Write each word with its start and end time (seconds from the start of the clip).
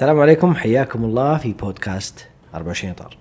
السلام 0.00 0.20
عليكم 0.20 0.54
حياكم 0.54 1.04
الله 1.04 1.38
في 1.38 1.52
بودكاست 1.52 2.26
24 2.54 2.92
اطار. 2.92 3.18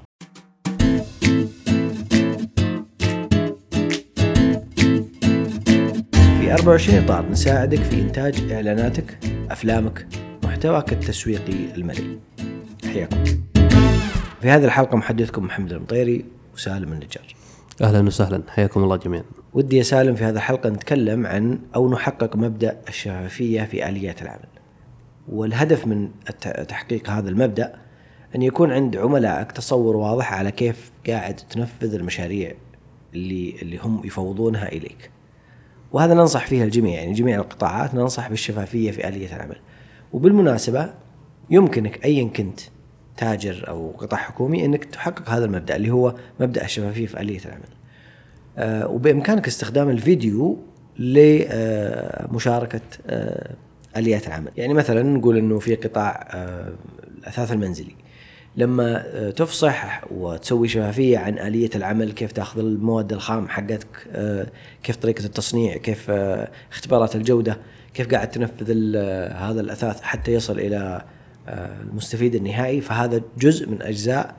في 6.40 6.54
24 6.54 7.04
اطار 7.04 7.30
نساعدك 7.30 7.78
في 7.78 8.02
إنتاج 8.02 8.52
إعلاناتك، 8.52 9.18
أفلامك، 9.52 10.08
محتواك 10.44 10.94
التسويقي 10.94 11.76
المالي. 11.76 12.20
حياكم. 12.86 13.24
في 14.42 14.50
هذه 14.50 14.66
الحلقة 14.66 14.98
محدثكم 14.98 15.46
محمد 15.46 15.74
المطيري 15.74 16.26
وسالم 16.54 16.94
النجار. 16.94 17.36
أهلا 17.82 18.08
وسهلا 18.08 18.44
حياكم 18.50 18.84
الله 18.84 18.96
جميعا. 18.96 19.24
ودي 19.54 19.78
يا 19.78 19.84
سالم 19.84 20.16
في 20.16 20.24
هذه 20.24 20.36
الحلقة 20.36 20.70
نتكلم 20.70 21.28
عن 21.28 21.60
أو 21.76 21.92
نحقق 21.92 22.36
مبدأ 22.36 22.82
الشفافية 22.88 23.64
في 23.64 23.90
آليات 23.90 24.22
العمل. 24.22 24.59
والهدف 25.32 25.88
من 25.88 26.10
تحقيق 26.68 27.10
هذا 27.10 27.30
المبدأ 27.30 27.74
أن 28.36 28.42
يكون 28.42 28.72
عند 28.72 28.98
عملائك 28.98 29.52
تصور 29.52 29.96
واضح 29.96 30.34
على 30.34 30.52
كيف 30.52 30.92
قاعد 31.08 31.36
تنفذ 31.36 31.94
المشاريع 31.94 32.54
اللي 33.14 33.56
اللي 33.62 33.78
هم 33.78 34.02
يفوضونها 34.06 34.68
إليك. 34.68 35.12
وهذا 35.92 36.14
ننصح 36.14 36.48
فيها 36.48 36.64
الجميع 36.64 37.00
يعني 37.00 37.14
جميع 37.14 37.40
القطاعات 37.40 37.96
ننصح 37.96 38.30
بالشفافية 38.30 38.92
في 38.92 39.08
آلية 39.08 39.36
العمل. 39.36 39.58
وبالمناسبة 40.14 40.94
يمكنك 41.50 42.06
ايا 42.06 42.28
كنت 42.28 42.60
تاجر 43.18 43.66
أو 43.68 43.92
قطاع 43.98 44.20
حكومي 44.20 44.66
أنك 44.66 44.86
تحقق 44.86 45.30
هذا 45.30 45.46
المبدأ 45.46 45.76
اللي 45.76 45.92
هو 45.92 46.16
مبدأ 46.40 46.66
الشفافية 46.66 47.08
في 47.08 47.22
آلية 47.22 47.40
العمل. 47.46 47.70
آه 48.58 48.88
وبإمكانك 48.88 49.48
استخدام 49.48 49.90
الفيديو 49.90 50.58
لمشاركه 51.00 52.82
آه 53.08 53.56
آليات 53.98 54.28
العمل. 54.28 54.52
يعني 54.58 54.74
مثلا 54.74 55.04
نقول 55.04 55.38
إنه 55.38 55.60
في 55.60 55.76
قطاع 55.76 56.28
آه، 56.34 56.74
الأثاث 57.18 57.52
المنزلي. 57.52 57.96
لما 58.58 59.04
آه، 59.08 59.32
تفصح 59.32 60.02
وتسوي 60.12 60.68
شفافية 60.68 61.18
عن 61.18 61.40
آلية 61.40 61.70
العمل 61.76 62.12
كيف 62.12 62.32
تأخذ 62.32 62.60
المواد 62.60 63.14
الخام 63.14 63.50
حقتك 63.50 64.08
آه، 64.12 64.48
كيف 64.84 64.96
طريقة 64.96 65.26
التصنيع 65.26 65.78
كيف 65.78 66.12
اختبارات 66.72 67.16
الجودة 67.16 67.58
كيف 67.94 68.08
قاعد 68.08 68.30
تنفذ 68.32 68.96
هذا 69.36 69.62
الأثاث 69.62 70.02
حتى 70.02 70.34
يصل 70.34 70.60
إلى 70.60 71.06
المستفيد 71.82 72.36
النهائي. 72.36 72.82
فهذا 72.82 73.22
جزء 73.38 73.70
من 73.70 73.82
أجزاء 73.82 74.36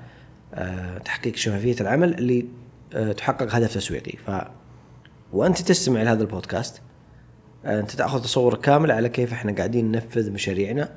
تحقيق 1.05 1.37
شفافية 1.37 1.77
العمل 1.81 2.14
اللي 2.14 2.47
تحقق 3.14 3.55
هدف 3.55 3.75
تسويقي. 3.75 4.19
ف 4.27 4.31
وأنت 5.33 5.62
تستمع 5.62 6.03
لهذا 6.03 6.23
البودكاست 6.23 6.83
أنت 7.64 7.91
تأخذ 7.91 8.22
تصور 8.22 8.55
كامل 8.55 8.91
على 8.91 9.08
كيف 9.08 9.33
إحنا 9.33 9.53
قاعدين 9.53 9.92
ننفذ 9.92 10.30
مشاريعنا 10.30 10.89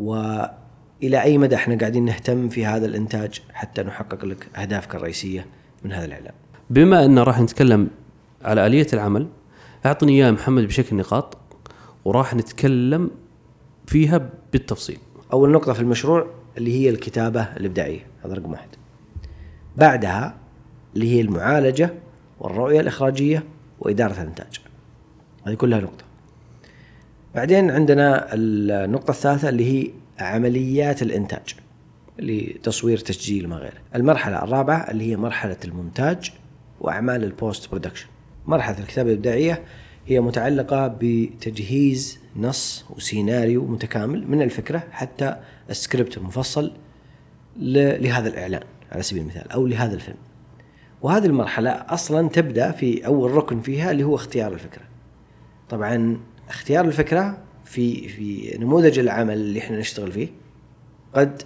وإلى 0.00 1.22
أي 1.22 1.38
مدى 1.38 1.54
إحنا 1.54 1.78
قاعدين 1.78 2.04
نهتم 2.04 2.48
في 2.48 2.66
هذا 2.66 2.86
الإنتاج 2.86 3.42
حتى 3.52 3.82
نحقق 3.82 4.24
لك 4.24 4.48
أهدافك 4.56 4.94
الرئيسية 4.94 5.46
من 5.84 5.92
هذا 5.92 6.04
الإعلان. 6.04 6.32
بما 6.70 7.04
أن 7.04 7.18
راح 7.18 7.40
نتكلم 7.40 7.88
على 8.44 8.66
آلية 8.66 8.86
العمل 8.92 9.28
أعطني 9.86 10.12
اياه 10.12 10.30
محمد 10.30 10.64
بشكل 10.64 10.96
نقاط 10.96 11.38
وراح 12.04 12.34
نتكلم 12.34 13.10
فيها 13.86 14.30
بالتفصيل. 14.52 14.98
أول 15.32 15.50
نقطة 15.50 15.72
في 15.72 15.80
المشروع 15.80 16.26
اللي 16.58 16.72
هي 16.72 16.90
الكتابة 16.90 17.42
الإبداعية 17.42 18.06
هذا 18.24 18.34
رقم 18.34 18.50
واحد. 18.50 18.68
بعدها 19.76 20.36
اللي 20.94 21.16
هي 21.16 21.20
المعالجة 21.20 21.94
والرؤية 22.40 22.80
الإخراجية 22.80 23.44
وإدارة 23.80 24.12
الإنتاج. 24.12 24.67
هذه 25.46 25.54
كلها 25.54 25.80
نقطة. 25.80 26.04
بعدين 27.34 27.70
عندنا 27.70 28.34
النقطة 28.34 29.10
الثالثة 29.10 29.48
اللي 29.48 29.64
هي 29.72 29.90
عمليات 30.18 31.02
الإنتاج 31.02 31.54
اللي 32.18 32.60
تصوير 32.62 32.98
تسجيل 32.98 33.48
ما 33.48 33.56
غيره. 33.56 33.78
المرحلة 33.94 34.42
الرابعة 34.42 34.90
اللي 34.90 35.10
هي 35.10 35.16
مرحلة 35.16 35.56
المونتاج 35.64 36.32
وأعمال 36.80 37.24
ال 37.24 37.33
post 37.33 37.70
production 37.70 38.06
مرحلة 38.46 38.78
الكتابة 38.78 39.10
الإبداعية 39.10 39.62
هي 40.06 40.20
متعلقة 40.20 40.96
بتجهيز 41.00 42.18
نص 42.36 42.84
وسيناريو 42.90 43.66
متكامل 43.66 44.30
من 44.30 44.42
الفكرة 44.42 44.82
حتى 44.90 45.36
السكريبت 45.70 46.16
المفصل 46.16 46.72
لهذا 47.56 48.28
الإعلان 48.28 48.62
على 48.92 49.02
سبيل 49.02 49.22
المثال 49.22 49.52
أو 49.52 49.66
لهذا 49.66 49.94
الفيلم. 49.94 50.16
وهذه 51.02 51.26
المرحلة 51.26 51.70
أصلا 51.70 52.28
تبدأ 52.28 52.70
في 52.70 53.06
أول 53.06 53.30
ركن 53.30 53.60
فيها 53.60 53.90
اللي 53.90 54.04
هو 54.04 54.14
اختيار 54.14 54.52
الفكرة. 54.52 54.82
طبعا 55.70 56.20
اختيار 56.48 56.84
الفكرة 56.84 57.38
في 57.64 58.08
في 58.08 58.56
نموذج 58.60 58.98
العمل 58.98 59.34
اللي 59.34 59.58
إحنا 59.58 59.78
نشتغل 59.78 60.12
فيه 60.12 60.28
قد 61.14 61.42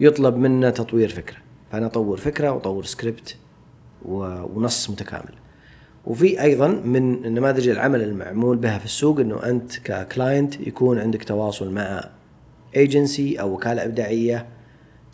يطلب 0.00 0.36
منا 0.36 0.70
تطوير 0.70 1.08
فكرة. 1.08 1.36
فأنا 1.72 1.86
أطور 1.86 2.16
فكرة 2.16 2.50
وأطور 2.50 2.84
سكريبت 2.84 3.36
ونص 4.04 4.90
متكامل. 4.90 5.34
وفي 6.06 6.42
أيضا 6.42 6.68
من 6.68 7.34
نماذج 7.34 7.68
العمل 7.68 8.02
المعمول 8.02 8.56
بها 8.56 8.78
في 8.78 8.84
السوق 8.84 9.20
إنه 9.20 9.44
أنت 9.44 9.78
ك 9.78 9.90
client 9.90 10.60
يكون 10.60 10.98
عندك 10.98 11.24
تواصل 11.24 11.70
مع 11.70 12.10
ايجنسي 12.76 13.40
أو 13.40 13.54
وكالة 13.54 13.84
إبداعية 13.84 14.46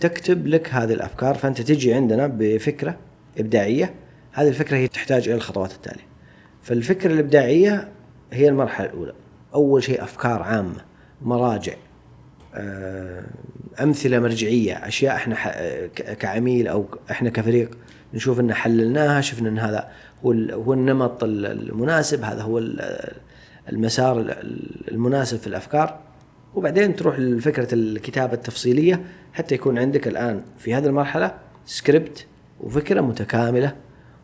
تكتب 0.01 0.47
لك 0.47 0.75
هذه 0.75 0.93
الأفكار. 0.93 1.35
فأنت 1.35 1.61
تجي 1.61 1.95
عندنا 1.95 2.27
بفكرة 2.27 2.97
إبداعية 3.39 3.95
هذه 4.33 4.49
الفكرة 4.49 4.77
هي 4.77 4.89
تحتاج 4.89 5.29
إلى 5.29 5.35
الخطوات 5.35 5.73
التالية. 5.73 6.07
فالفكرة 6.63 7.13
الإبداعية 7.13 7.89
هي 8.33 8.49
المرحلة 8.49 8.87
الأولى. 8.87 9.13
أول 9.55 9.83
شيء 9.83 10.03
أفكار 10.03 10.43
عامة 10.43 10.85
مراجع 11.23 11.73
آه، 12.55 13.25
أمثلة 13.81 14.19
مرجعية 14.19 14.75
أشياء 14.75 15.15
إحنا 15.15 15.37
كعميل 16.15 16.69
أو 16.69 16.87
إحنا 17.11 17.31
كفريق 17.31 17.71
نشوف 18.15 18.41
إن 18.41 18.55
حللناها 18.55 19.21
شفنا 19.21 19.49
إن 19.49 19.59
هذا 19.59 19.89
هو 20.53 20.73
النمط 20.73 21.25
المناسب 21.25 22.23
هذا 22.23 22.43
هو 22.43 22.59
المسار 23.73 24.37
المناسب 24.89 25.39
في 25.39 25.47
الأفكار. 25.47 26.01
وبعدين 26.55 26.97
تروح 26.97 27.19
لفكرة 27.19 27.75
الكتابة 27.75 28.33
التفصيلية 28.33 29.05
حتى 29.33 29.55
يكون 29.55 29.79
عندك 29.79 30.09
الآن 30.09 30.43
في 30.59 30.75
هذه 30.75 30.87
المرحلة 30.87 31.35
سكريبت 31.67 32.27
وفكرة 32.61 33.01
متكاملة 33.01 33.75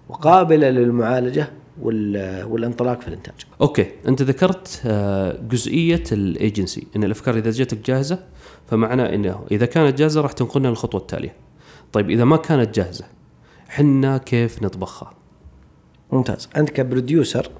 وقابلة 0.09 0.71
للمعالجة. 0.71 1.49
والانطلاق 1.81 3.01
في 3.01 3.09
الانتاج. 3.09 3.35
okay، 3.61 3.87
أنت 4.09 4.23
ذكرت 4.23 4.83
آه، 4.87 5.39
جزئية 5.51 6.05
الإيجنسي 6.13 6.87
إن 6.97 7.05
الأفكار 7.05 7.37
إذا 7.37 7.51
جاتك 7.51 7.87
جاهزة 7.87 8.19
فمعنى 8.67 9.15
إنه 9.15 9.47
إذا 9.51 9.67
كانت 9.67 9.99
جاهزة 9.99 10.21
راح 10.21 10.33
تنقلنا 10.33 10.69
للخطوة 10.69 11.01
التالية. 11.01 11.35
طيب 11.93 12.11
إذا 12.11 12.25
ما 12.25 12.37
كانت 12.37 12.75
جاهزة 12.75 13.05
حنا 13.69 14.19
كيف 14.19 14.63
نطبخها؟ 14.63 15.15
ممتاز، 16.13 16.49
أنت 16.57 16.71
ك 16.71 16.80
producer 16.80 17.51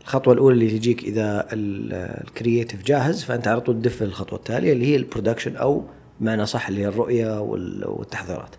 الخطوة 0.00 0.34
الأولى 0.34 0.54
اللي 0.54 0.78
تجيك 0.78 1.04
إذا 1.04 1.46
ال 1.52 1.66
creative 1.66 2.82
جاهز 2.82 3.24
فأنت 3.24 3.48
على 3.48 3.60
طول 3.60 3.74
تدف 3.74 4.02
الخطوة 4.02 4.38
التالية 4.38 4.72
اللي 4.72 4.86
هي 4.86 4.96
ال 4.96 5.02
production 5.02 5.56
أو 5.56 5.84
بمعنى 6.20 6.46
صح 6.46 6.68
اللي 6.68 6.80
هي 6.80 6.88
الرؤية 6.88 7.40
والتحضيرات. 7.40 8.56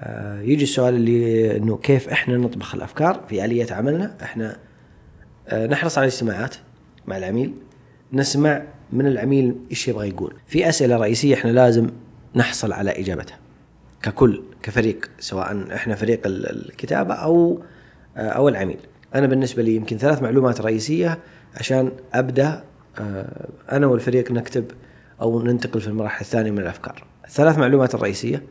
آه، 0.00 0.40
يجي 0.40 0.62
السؤال 0.64 0.94
اللي 0.94 1.56
إنه 1.56 1.76
كيف 1.76 2.08
إحنا 2.08 2.36
نطبخ 2.36 2.74
الأفكار 2.74 3.24
في 3.28 3.44
آلية 3.44 3.66
عملنا؟ 3.70 4.16
إحنا 4.22 4.56
آه، 5.48 5.66
نحرص 5.66 5.98
على 5.98 6.06
الاجتماعات 6.06 6.54
مع 7.06 7.16
العميل 7.16 7.54
نسمع 8.12 8.62
من 8.92 9.06
العميل 9.06 9.54
إيش 9.70 9.88
يبغى 9.88 10.08
يقول. 10.08 10.34
في 10.46 10.68
أسئلة 10.68 10.96
رئيسية 10.96 11.34
إحنا 11.34 11.50
لازم 11.50 11.90
نحصل 12.34 12.72
على 12.72 12.90
إجابتها. 12.90 13.38
ككل 14.02 14.42
كفريق 14.62 15.10
سواء 15.18 15.74
إحنا 15.74 15.94
فريق 15.94 16.20
الكتابة 16.26 17.14
أو 17.14 17.62
آه، 18.16 18.28
أو 18.28 18.48
العميل. 18.48 18.78
أنا 19.14 19.26
بالنسبة 19.26 19.62
لي 19.62 19.74
يمكن 19.76 19.98
ثلاث 19.98 20.22
معلومات 20.22 20.60
رئيسية 20.60 21.18
عشان 21.54 21.92
أبدأ 22.14 22.64
أنا 23.72 23.86
والفريق 23.86 24.32
نكتب 24.32 24.64
أو 25.20 25.42
ننتقل 25.42 25.80
في 25.80 25.88
المراحل 25.88 26.20
الثانية 26.20 26.50
من 26.50 26.58
الأفكار. 26.58 27.04
الثلاث 27.24 27.58
معلومات 27.58 27.94
الرئيسية 27.94 28.42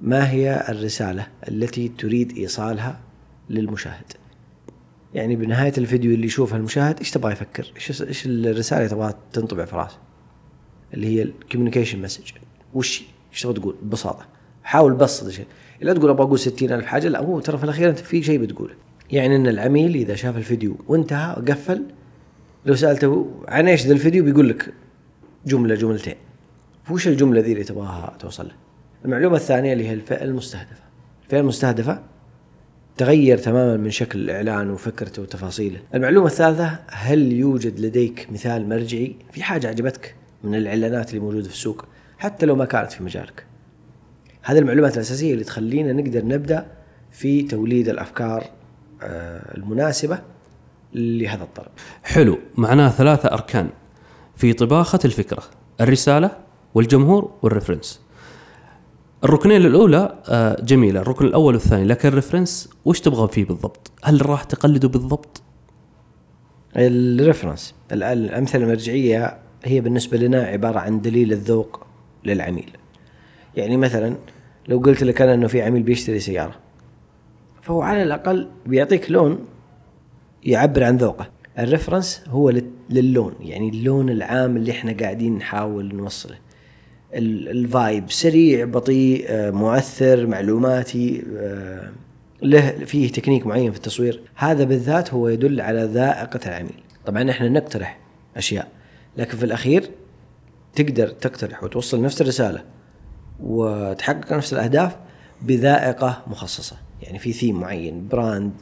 ما 0.00 0.30
هي 0.30 0.64
الرسالة 0.68 1.26
التي 1.48 1.88
تريد 1.88 2.36
إيصالها 2.36 3.00
للمشاهد 3.50 4.12
يعني 5.14 5.36
بنهاية 5.36 5.72
الفيديو 5.78 6.14
اللي 6.14 6.26
يشوفها 6.26 6.58
المشاهد 6.58 6.98
إيش 6.98 7.10
تبغى 7.10 7.32
يفكر؟ 7.32 7.72
إيش 7.76 8.02
إيش 8.02 8.26
الرسالة 8.26 8.80
اللي 8.80 8.90
تبغى 8.94 9.14
تنطبع 9.32 9.64
في 9.64 9.76
رأسه؟ 9.76 9.98
اللي 10.94 11.06
هي 11.06 11.22
ال 11.22 11.28
communication 11.28 12.02
message 12.02 12.30
وش 12.74 13.02
إيش 13.32 13.42
تبغى 13.42 13.54
تقول 13.54 13.76
ببساطة؟ 13.82 14.26
حاول 14.62 14.92
بسط 14.92 15.44
لا 15.80 15.92
تقول 15.92 16.10
أقول 16.10 16.38
ستين 16.38 16.72
ألف 16.72 16.86
حاجة 16.86 17.08
لا 17.08 17.20
هو 17.20 17.40
ترى 17.40 17.58
في 17.58 17.64
الأخير 17.64 17.90
أنت 17.90 17.98
في 17.98 18.22
شيء 18.22 18.38
بتقوله 18.38 18.74
يعني 19.10 19.36
أن 19.36 19.46
العميل 19.46 19.94
إذا 19.94 20.14
شاف 20.14 20.36
الفيديو 20.36 20.76
وانتهى 20.88 21.30
وقفل 21.30 21.82
لو 22.66 22.74
سألته 22.74 23.30
عن 23.48 23.68
إيش 23.68 23.86
ذا 23.86 23.92
الفيديو 23.92 24.24
بيقول 24.24 24.48
لك 24.48 24.74
جملة 25.46 25.74
جملتين 25.74 26.14
وش 26.90 27.08
الجملة 27.08 27.40
ذي 27.40 27.52
اللي 27.52 27.64
تبغاها 27.64 28.16
توصل 28.18 28.46
له؟ 28.46 28.63
المعلومة 29.04 29.36
الثانية 29.36 29.72
اللي 29.72 29.88
هي 29.88 29.94
الفئة 29.94 30.24
المستهدفة. 30.24 30.82
الفئة 31.24 31.40
المستهدفة 31.40 32.02
تغير 32.96 33.38
تماما 33.38 33.76
من 33.76 33.90
شكل 33.90 34.18
الإعلان 34.18 34.70
وفكرته 34.70 35.22
وتفاصيله. 35.22 35.80
المعلومة 35.94 36.26
الثالثة 36.26 36.78
هل 36.86 37.32
يوجد 37.32 37.80
لديك 37.80 38.28
مثال 38.32 38.68
مرجعي؟ 38.68 39.16
في 39.32 39.42
حاجة 39.42 39.68
عجبتك 39.68 40.14
من 40.44 40.54
الإعلانات 40.54 41.10
اللي 41.10 41.20
موجودة 41.20 41.48
في 41.48 41.54
السوق؟ 41.54 41.84
حتى 42.18 42.46
لو 42.46 42.56
ما 42.56 42.64
كانت 42.64 42.92
في 42.92 43.02
مجالك. 43.02 43.44
هذه 44.42 44.58
المعلومات 44.58 44.94
الأساسية 44.94 45.32
اللي 45.32 45.44
تخلينا 45.44 45.92
نقدر 45.92 46.24
نبدأ 46.24 46.66
في 47.10 47.42
توليد 47.42 47.88
الأفكار 47.88 48.44
آه، 49.02 49.56
المناسبة 49.56 50.18
لهذا 50.94 51.42
الطلب 51.42 51.68
حلو. 52.04 52.38
معناه 52.56 52.90
ثلاثة 52.90 53.32
أركان 53.32 53.68
في 54.36 54.52
طباخة 54.52 54.98
الفكرة 55.04 55.42
الرسالة 55.80 56.30
والجمهور 56.74 57.30
وال 57.42 57.52
reference. 57.52 58.00
الركنين 59.24 59.66
الأولى 59.66 60.18
آه، 60.28 60.56
جميلة. 60.62 61.00
الركن 61.00 61.24
الأول 61.26 61.54
والثاني 61.54 61.84
لكن 61.84 62.08
ال 62.08 62.14
reference 62.14 62.68
وش 62.84 63.00
تبغى 63.00 63.28
فيه 63.28 63.44
بالضبط؟ 63.44 63.90
هل 64.02 64.26
راح 64.26 64.44
تقلده 64.44 64.88
بالضبط؟ 64.88 65.42
ال 66.76 66.86
reference 66.86 67.74
ال- 67.92 68.02
الأمثلة 68.02 68.64
المرجعية 68.64 69.38
هي 69.64 69.80
بالنسبة 69.80 70.16
لنا 70.18 70.42
عبارة 70.42 70.78
عن 70.78 71.00
دليل 71.00 71.32
الذوق 71.32 71.80
للعميل. 72.24 72.70
يعني 73.56 73.76
مثلا 73.76 74.16
لو 74.68 74.78
قلت 74.78 75.04
لك 75.04 75.22
أنا 75.22 75.34
إنه 75.34 75.46
في 75.46 75.62
عميل 75.62 75.82
بيشتري 75.82 76.20
سيارة 76.20 76.54
فهو 77.62 77.82
على 77.82 78.02
الأقل 78.02 78.48
بيعطيك 78.66 79.10
لون 79.10 79.38
يعبر 80.44 80.84
عن 80.84 80.96
ذوقه. 80.96 81.26
ال 81.58 81.65
reference 81.65 82.24
هو 82.28 82.50
لل- 82.50 82.70
للون 82.90 83.34
يعني 83.40 83.68
اللون 83.68 84.10
العام 84.10 84.56
اللي 84.56 84.72
إحنا 84.72 84.96
قاعدين 85.00 85.36
نحاول 85.36 85.94
نوصله. 85.94 86.36
ال 87.14 87.33
vibe 87.33 88.10
سريع 88.10 88.64
بطيء 88.64 89.24
آه، 89.28 89.50
مؤثر 89.50 90.26
معلوماتي 90.26 91.22
آه، 91.36 91.90
له 92.42 92.70
فيه 92.70 93.12
تكنيك 93.12 93.46
معين 93.46 93.70
في 93.70 93.76
التصوير. 93.76 94.20
هذا 94.34 94.64
بالذات 94.64 95.14
هو 95.14 95.28
يدل 95.28 95.60
على 95.60 95.84
ذائقة 95.84 96.40
العميل. 96.46 96.82
طبعا 97.06 97.30
إحنا 97.30 97.48
نقترح 97.48 97.98
أشياء 98.36 98.68
لكن 99.16 99.38
في 99.38 99.44
الأخير 99.44 99.90
تقدر 100.74 101.08
تقترح 101.08 101.64
وتوصل 101.64 102.02
نفس 102.02 102.20
الرسالة 102.20 102.62
وتحقق 103.40 104.32
نفس 104.32 104.52
الأهداف 104.52 104.96
بذائقة 105.42 106.22
مخصصة. 106.26 106.76
يعني 107.02 107.18
في 107.18 107.32
ثيم 107.32 107.60
معين 107.60 108.08
brand 108.08 108.52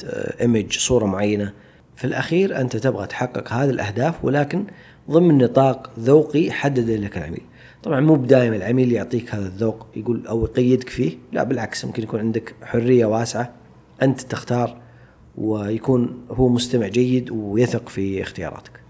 image 0.41 0.73
صورة 0.79 1.05
معينة. 1.05 1.53
في 1.97 2.05
الأخير 2.05 2.61
أنت 2.61 2.77
تبغى 2.77 3.07
تحقق 3.07 3.53
هذه 3.53 3.71
الأهداف 3.71 4.25
ولكن 4.25 4.65
ضمن 5.11 5.39
نطاق 5.39 5.91
ذوقي 5.99 6.51
حدده 6.51 6.97
لك 6.97 7.19
العميل. 7.19 7.43
طبعا 7.83 8.01
مو 8.01 8.15
بدائما 8.15 8.57
العميل 8.57 8.93
يعطيك 8.93 9.35
هذا 9.35 9.47
الذوق 9.47 9.87
يقول 9.97 10.27
أو 10.27 10.45
يقيدك 10.45 10.89
فيه 10.89 11.19
لا 11.33 11.43
بالعكس 11.43 11.85
ممكن 11.85 12.03
يكون 12.03 12.21
عندك 12.21 12.55
حرية 12.63 13.07
واسعة 13.07 13.53
أنت 14.03 14.21
تختار 14.21 14.77
ويكون 15.39 16.25
هو 16.31 16.49
مستمع 16.49 16.89
جيد 16.89 17.31
ويثق 17.31 17.89
في 17.89 18.23
اختياراتك. 18.23 18.81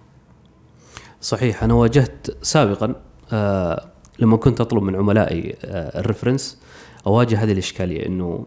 صحيح 1.21 1.65
أنا 1.65 1.75
واجهت 1.75 2.27
سابقا 2.43 2.95
آه 3.33 3.89
لما 4.19 4.37
كنت 4.37 4.61
أطلب 4.61 4.83
من 4.83 4.97
عملائي 4.97 5.57
آه 5.65 6.01
الريفرنس 6.01 6.59
أواجه 7.07 7.43
هذه 7.43 7.53
الإشكالية 7.53 8.07
إنه 8.07 8.47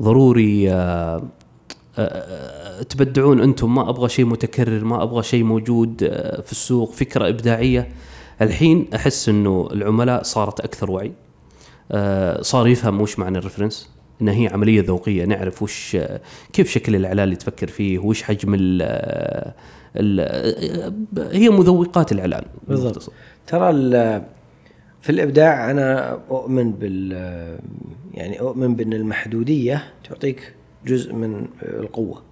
ضروري 0.00 0.70
آه 0.70 1.22
آه 1.98 2.82
تبدعون 2.82 3.40
أنتم 3.40 3.74
ما 3.74 3.90
أبغى 3.90 4.08
شيء 4.08 4.24
متكرر 4.24 4.84
ما 4.84 5.02
أبغى 5.02 5.22
شيء 5.22 5.44
موجود 5.44 6.02
آه 6.02 6.40
في 6.40 6.52
السوق 6.52 6.92
فكرة 6.92 7.28
إبداعية. 7.28 7.88
الحين 8.42 8.88
أحس 8.94 9.28
إنه 9.28 9.68
العملاء 9.72 10.22
صارت 10.22 10.60
أكثر 10.60 10.90
وعي. 10.90 11.12
آه 11.92 12.42
صار 12.42 12.68
يفهم 12.68 13.00
وش 13.00 13.18
معنى 13.18 13.38
الريفرنس 13.38 13.90
انها 14.22 14.34
هي 14.34 14.46
عملية 14.46 14.82
ذوقية 14.82 15.24
نعرف 15.24 15.62
وش 15.62 15.96
آه، 15.96 16.20
كيف 16.52 16.70
شكل 16.70 16.96
الإعلان 16.96 17.24
اللي 17.24 17.36
تفكر 17.36 17.66
فيه 17.66 17.98
وش 17.98 18.22
حجم 18.22 18.54
ال 18.54 18.82
ال 19.96 21.32
هي 21.32 21.48
مذوقات 21.48 22.12
الإعلان. 22.12 22.44
بالضبط. 22.68 23.12
ترى 23.46 23.72
في 25.00 25.10
الإبداع 25.10 25.70
أنا 25.70 26.18
أؤمن 26.30 26.72
بال 26.72 27.12
يعني 28.14 28.40
أؤمن 28.40 28.76
بأن 28.76 28.92
المحدودية 28.92 29.84
تعطيك 30.08 30.54
جزء 30.86 31.12
من 31.12 31.46
القوة. 31.62 32.22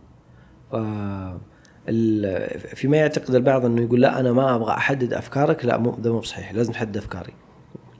فيما 2.75 2.96
يعتقد 2.96 3.34
البعض 3.34 3.64
إنه 3.64 3.82
يقول 3.82 4.00
لا 4.00 4.20
أنا 4.20 4.32
ما 4.32 4.54
أبغى 4.54 4.72
أحدد 4.75 5.14
أفكارك. 5.14 5.64
لا 5.64 5.78
مو 5.78 5.90
ده 5.90 6.12
مو 6.12 6.19
بصحيح 6.19 6.52
لازم 6.52 6.72
تحدد 6.72 6.96
أفكاري. 6.96 7.32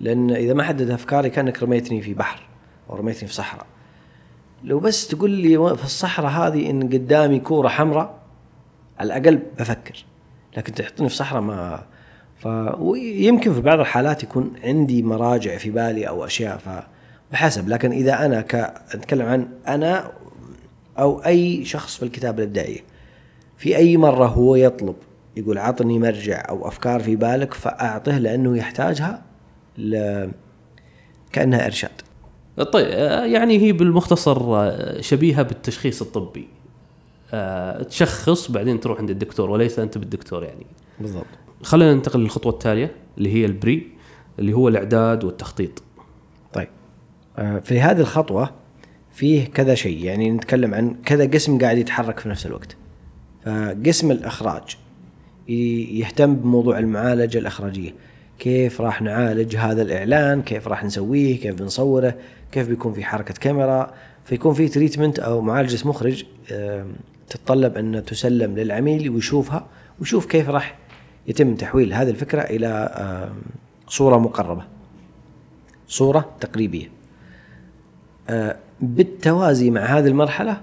لأن 0.01 0.31
إذا 0.31 0.55
ما 0.55 0.63
حدد 0.63 0.91
أفكاري 0.91 1.31
كأنك 1.31 1.63
رميتني 1.63 2.03
في 2.03 2.15
بحر 2.15 2.43
أو 2.91 2.97
رميتني 2.97 3.29
في 3.29 3.35
صحراء. 3.35 3.67
لو 4.65 4.81
بس 4.81 5.09
تقول 5.09 5.31
لي 5.31 5.77
في 5.77 5.85
الصحراء 5.85 6.31
هذه 6.31 6.71
إن 6.71 6.83
قدامي 6.83 7.41
كورة 7.41 7.69
حمراء 7.69 8.19
على 8.99 9.07
الأقل 9.07 9.43
بفكر. 9.59 10.05
لكن 10.57 10.73
تحطني 10.73 11.09
في 11.09 11.15
صحراء 11.15 11.43
ما 11.43 11.83
ف 12.37 12.47
ويمكن 12.79 13.55
في 13.55 13.61
بعض 13.61 13.81
الحالات 13.81 14.23
يكون 14.23 14.53
عندي 14.65 15.03
مراجع 15.03 15.57
في 15.57 15.71
بالي 15.71 16.09
أو 16.09 16.25
أشياء 16.25 16.85
فبحسب 17.31 17.69
لكن 17.69 17.93
إذا 17.93 18.27
أنا 18.27 18.41
ك 18.41 18.55
أتكلم 18.95 19.27
عن 19.27 19.49
أنا 19.69 20.13
أو 20.99 21.19
أي 21.19 21.65
شخص 21.65 21.97
في 21.97 22.03
الكتابه 22.03 22.43
الابداعيه 22.43 22.81
في 23.65 23.77
أي 23.77 23.97
مرة 23.97 24.27
هو 24.27 24.57
يطلب 24.57 24.95
يقول 25.37 25.59
عطني 25.59 25.99
مرجع 25.99 26.43
أو 26.49 26.69
أفكار 26.69 27.01
في 27.01 27.17
بالك 27.17 27.55
فاعطه 27.55 28.19
لأنه 28.19 28.57
يحتاجها 28.57 29.23
ل... 29.79 30.27
كأنها 31.33 31.67
إرشاد. 31.67 31.91
طيب 32.73 32.87
آه، 32.91 33.25
يعني 33.25 33.59
هي 33.59 33.73
بالمختصر 33.73 34.57
آه، 34.57 35.01
شبيهة 35.01 35.43
بالتشخيص 35.43 36.03
الطبي. 36.03 36.49
آه، 37.33 37.83
تشخص 37.83 38.51
بعدين 38.51 38.81
تروح 38.81 38.99
عند 38.99 39.11
الدكتور 39.11 39.51
وليس 39.51 39.79
أنت 39.79 39.99
بالدكتور 39.99 40.45
يعني. 40.45 40.67
بالضبط. 41.01 41.27
خلينا 41.63 41.95
ننتقل 41.95 42.21
للخطوة 42.21 42.53
التالية 42.53 42.95
اللي 43.19 43.35
هي 43.35 43.45
البري 43.45 43.93
اللي 44.39 44.53
هو 44.53 44.69
الإعداد 44.69 45.25
والتخطيط. 45.25 45.83
طيب 46.53 46.69
في 47.63 47.81
هذه 47.81 48.01
الخطوة 48.01 48.51
فيه 49.13 49.47
كذا 49.47 49.75
شيء 49.75 50.05
يعني 50.05 50.31
نتكلم 50.31 50.75
عن 50.75 50.97
كذا 51.05 51.27
قسم 51.27 51.59
قاعد 51.59 51.79
يتحرك 51.79 52.19
في 52.19 52.29
نفس 52.29 52.47
الوقت. 52.47 52.77
فقسم 53.45 54.11
الإخراج 54.11 54.77
يهتم 55.49 56.35
بموضوع 56.35 56.79
المعالجة 56.79 57.39
الإخراجية. 57.39 57.95
كيف 58.39 58.81
راح 58.81 59.03
نعالج 59.03 59.57
هذا 59.57 59.83
الإعلان؟ 59.83 60.43
كيف 60.43 60.69
راح 60.69 60.85
نسويه؟ 60.85 61.41
كيف 61.41 61.55
بنصوره 61.55 62.15
كيف 62.53 62.69
بيكون 62.69 62.93
في 62.93 63.05
حركة 63.05 63.35
كاميرا؟ 63.35 63.95
فيكون 64.25 64.55
في 64.55 64.69
تريتمنت 64.69 65.19
أو 65.19 65.41
معالجة 65.41 65.89
مخرج 65.89 66.25
تتطلب 67.29 67.77
أن 67.77 68.05
تسلم 68.05 68.59
للعميل 68.59 69.11
ويشوفها 69.11 69.67
ويشوف 70.01 70.27
كيف 70.27 70.49
راح 70.49 70.79
يتم 71.27 71.55
تحويل 71.55 71.93
هذه 71.93 72.11
الفكرة 72.11 72.41
إلى 72.41 73.31
صورة 73.89 74.19
مقربة. 74.19 74.65
صورة 75.89 76.31
تقريبية. 76.41 76.91
آه، 78.29 78.57
بالتوازي 78.81 79.71
مع 79.71 79.81
هذه 79.81 80.07
المرحلة 80.07 80.61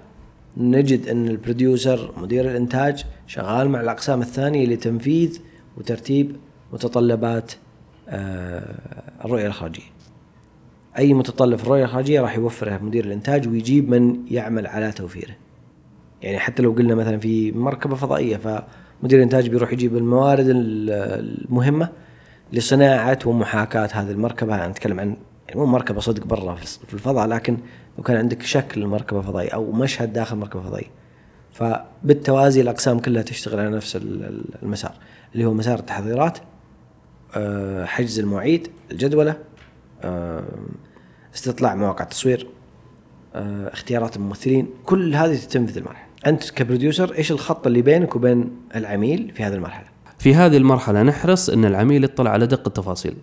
نجد 0.56 1.08
أن 1.08 1.28
البروديوسر 1.28 2.12
مدير 2.16 2.50
الإنتاج 2.50 3.04
شغال 3.26 3.68
مع 3.68 3.80
الأقسام 3.80 4.20
الثانية 4.20 4.66
لتنفيذ 4.66 5.38
وترتيب 5.76 6.36
متطلبات 6.72 7.52
آه، 8.08 8.74
الرؤية 9.24 9.44
الإخراجية 9.44 9.82
أي 10.98 11.14
متطلب 11.14 11.56
في 11.58 11.64
الرؤية 11.64 11.84
الإخراجية 11.84 12.20
راح 12.20 12.36
يوفره 12.36 12.78
مدير 12.82 13.04
الإنتاج 13.04 13.48
ويجيب 13.48 13.90
من 13.90 14.16
يعمل 14.30 14.66
على 14.66 14.92
توفيره. 14.92 15.34
يعني 16.22 16.38
حتى 16.38 16.62
لو 16.62 16.72
قلنا 16.72 16.94
مثلا 16.94 17.18
في 17.18 17.52
مركبة 17.52 17.94
فضائية 17.96 18.36
فمدير 18.36 19.18
الإنتاج 19.18 19.48
بيروح 19.48 19.72
يجيب 19.72 19.96
الموارد 19.96 20.48
ال- 20.48 20.90
المهمة 21.48 21.88
لصناعة 22.52 23.18
ومحاكاة 23.26 23.88
هذه 23.92 24.10
المركبة. 24.10 24.56
يعني 24.56 24.70
نتكلم 24.70 25.00
عن 25.00 25.16
يعني 25.48 25.60
مو 25.60 25.66
مركبة 25.66 26.00
صدق 26.00 26.26
برا 26.26 26.54
في 26.54 26.94
الفضاء 26.94 27.26
لكن 27.26 27.56
لو 27.98 28.04
كان 28.04 28.16
عندك 28.16 28.42
شكل 28.42 28.86
مركبة 28.86 29.20
فضائية 29.20 29.50
أو 29.50 29.72
مشهد 29.72 30.12
داخل 30.12 30.36
مركبة 30.36 30.62
فضائية. 30.62 30.90
فبالتوازي 31.52 32.60
الأقسام 32.60 32.98
كلها 32.98 33.22
تشتغل 33.22 33.60
على 33.60 33.70
نفس 33.76 33.96
ال- 33.96 34.24
ال- 34.24 34.44
المسار 34.62 34.92
اللي 35.34 35.44
هو 35.44 35.54
مسار 35.54 35.78
التحضيرات 35.78 36.38
آه، 37.36 37.84
حجز 37.84 38.18
المواعيد 38.18 38.68
الجدولة 38.90 39.36
آه، 40.02 40.42
استطلاع 41.34 41.74
مواقع 41.74 42.04
التصوير 42.04 42.46
آه، 43.34 43.72
اختيارات 43.72 44.16
الممثلين 44.16 44.68
كل 44.86 45.14
هذه 45.14 45.36
تتم 45.36 45.66
في 45.66 45.72
ذي 45.72 45.80
المرحلة. 45.80 46.06
أنت 46.26 46.50
كبروديوسر 46.50 47.14
إيش 47.18 47.32
الخط 47.32 47.66
اللي 47.66 47.82
بينك 47.82 48.16
وبين 48.16 48.50
العميل 48.76 49.32
في 49.34 49.42
هذه 49.42 49.54
المرحلة؟ 49.54 49.86
في 50.18 50.34
هذه 50.34 50.56
المرحلة 50.56 51.02
نحرص 51.02 51.50
أن 51.50 51.64
العميل 51.64 52.04
يطلع 52.04 52.30
على 52.30 52.46
دق 52.46 52.62
التفاصيل. 52.66 53.16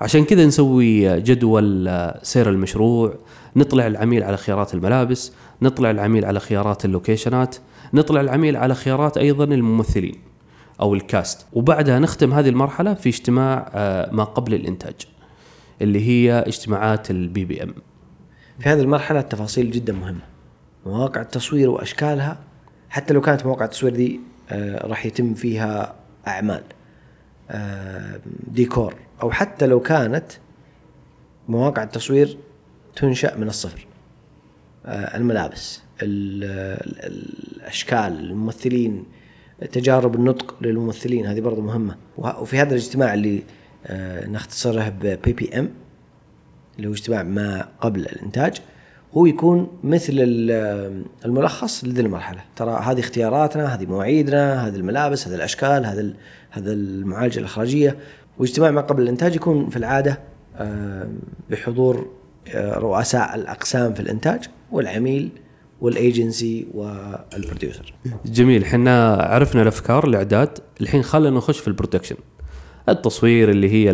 عشان 0.00 0.24
كذا 0.24 0.46
نسوي 0.46 1.20
جدول 1.20 1.88
آه، 1.88 2.20
سير 2.22 2.50
المشروع 2.50 3.14
نطلع 3.56 3.86
العميل 3.86 4.22
على 4.22 4.36
خيارات 4.36 4.74
الملابس 4.74 5.32
نطلع 5.62 5.90
العميل 5.90 6.24
على 6.24 6.40
خيارات 6.40 6.84
ال 6.84 6.91
locationات 6.91 7.56
نطلع 7.94 8.20
العميل 8.20 8.56
على 8.56 8.74
خيارات 8.74 9.16
أيضا 9.18 9.44
الممثلين 9.44 10.14
أو 10.80 10.94
ال 10.94 11.03
cast. 11.03 11.46
وبعدها 11.52 11.98
نختم 11.98 12.32
هذه 12.32 12.48
المرحلة 12.48 12.94
في 12.94 13.08
اجتماع 13.08 13.70
آه، 13.74 14.10
ما 14.12 14.24
قبل 14.24 14.54
الإنتاج 14.54 14.94
اللي 15.82 16.08
هي 16.08 16.44
اجتماعات 16.46 17.10
ال 17.10 17.44
PPM 17.44 17.74
في 18.58 18.68
هذه 18.68 18.80
المرحلة 18.80 19.20
التفاصيل 19.20 19.70
جدا 19.70 19.92
مهمة. 19.92 20.20
مواقع 20.86 21.20
التصوير 21.20 21.70
وأشكالها 21.70 22.38
حتى 22.90 23.14
لو 23.14 23.20
كانت 23.20 23.46
مواقع 23.46 23.64
التصوير 23.64 23.94
دي 23.94 24.20
آه، 24.50 24.86
راح 24.86 25.06
يتم 25.06 25.34
فيها 25.34 25.94
أعمال. 26.28 26.62
آه، 26.62 26.75
ديكور. 28.52 28.94
أو 29.22 29.30
حتى 29.30 29.66
لو 29.66 29.80
كانت 29.80 30.26
مواقع 31.48 31.82
التصوير 31.82 32.38
تنشأ 32.96 33.36
من 33.36 33.46
الصفر. 33.48 33.86
آه، 34.86 35.16
الملابس 35.16 35.82
ال- 36.02 36.44
ال- 37.04 37.56
الأشكال 37.56 37.96
الممثلين 38.30 39.04
تجارب 39.72 40.14
النطق 40.14 40.54
للممثلين 40.60 41.26
هذه 41.26 41.40
برضو 41.40 41.60
مهمة. 41.60 41.96
وفي 42.18 42.58
هذا 42.58 42.70
الاجتماع 42.70 43.14
اللي 43.14 43.42
آه، 43.86 44.26
نختصره 44.28 44.88
ببي 44.88 45.32
بي 45.32 45.58
ام 45.58 45.70
اللي 46.76 46.88
هو 46.88 46.92
اجتماع 46.92 47.22
ما 47.22 47.68
قبل 47.80 48.00
الإنتاج. 48.00 48.60
هو 49.16 49.26
يكون 49.26 49.68
مثل 49.84 50.12
ال- 50.16 51.04
الملخص 51.24 51.84
لذي 51.84 52.00
المرحلة. 52.00 52.40
ترى 52.56 52.80
هذه 52.82 53.00
اختياراتنا 53.00 53.74
هذه 53.74 53.86
مواعيدنا 53.86 54.66
هذه 54.68 54.74
الملابس 54.76 55.28
هذه 55.28 55.34
الأشكال 55.34 55.86
هذا 55.86 56.12
هذا 56.50 56.72
المعالجه 56.72 57.38
الإخراجية. 57.38 57.96
واجتماع 58.38 58.70
ما 58.70 58.80
قبل 58.80 59.02
الإنتاج 59.02 59.34
يكون 59.36 59.68
في 59.68 59.76
العادة 59.76 60.20
آه، 60.56 61.08
بحضور 61.50 62.10
آه، 62.54 62.78
رؤساء 62.78 63.34
الأقسام 63.34 63.94
في 63.94 64.00
الإنتاج 64.00 64.44
والعميل 64.72 65.28
وال 65.80 66.01
agency 66.01 66.66
وال 66.74 66.98
producer 66.98 67.94
جميل. 68.26 68.62
إحنا 68.62 69.14
عرفنا 69.14 69.62
الأفكار 69.62 70.06
الإعداد. 70.08 70.58
الحين 70.80 71.02
خلينا 71.02 71.36
نخش 71.36 71.58
في 71.58 71.68
ال 71.68 71.72
production 71.72 72.16
التصوير 72.88 73.50
اللي 73.50 73.70
هي 73.70 73.92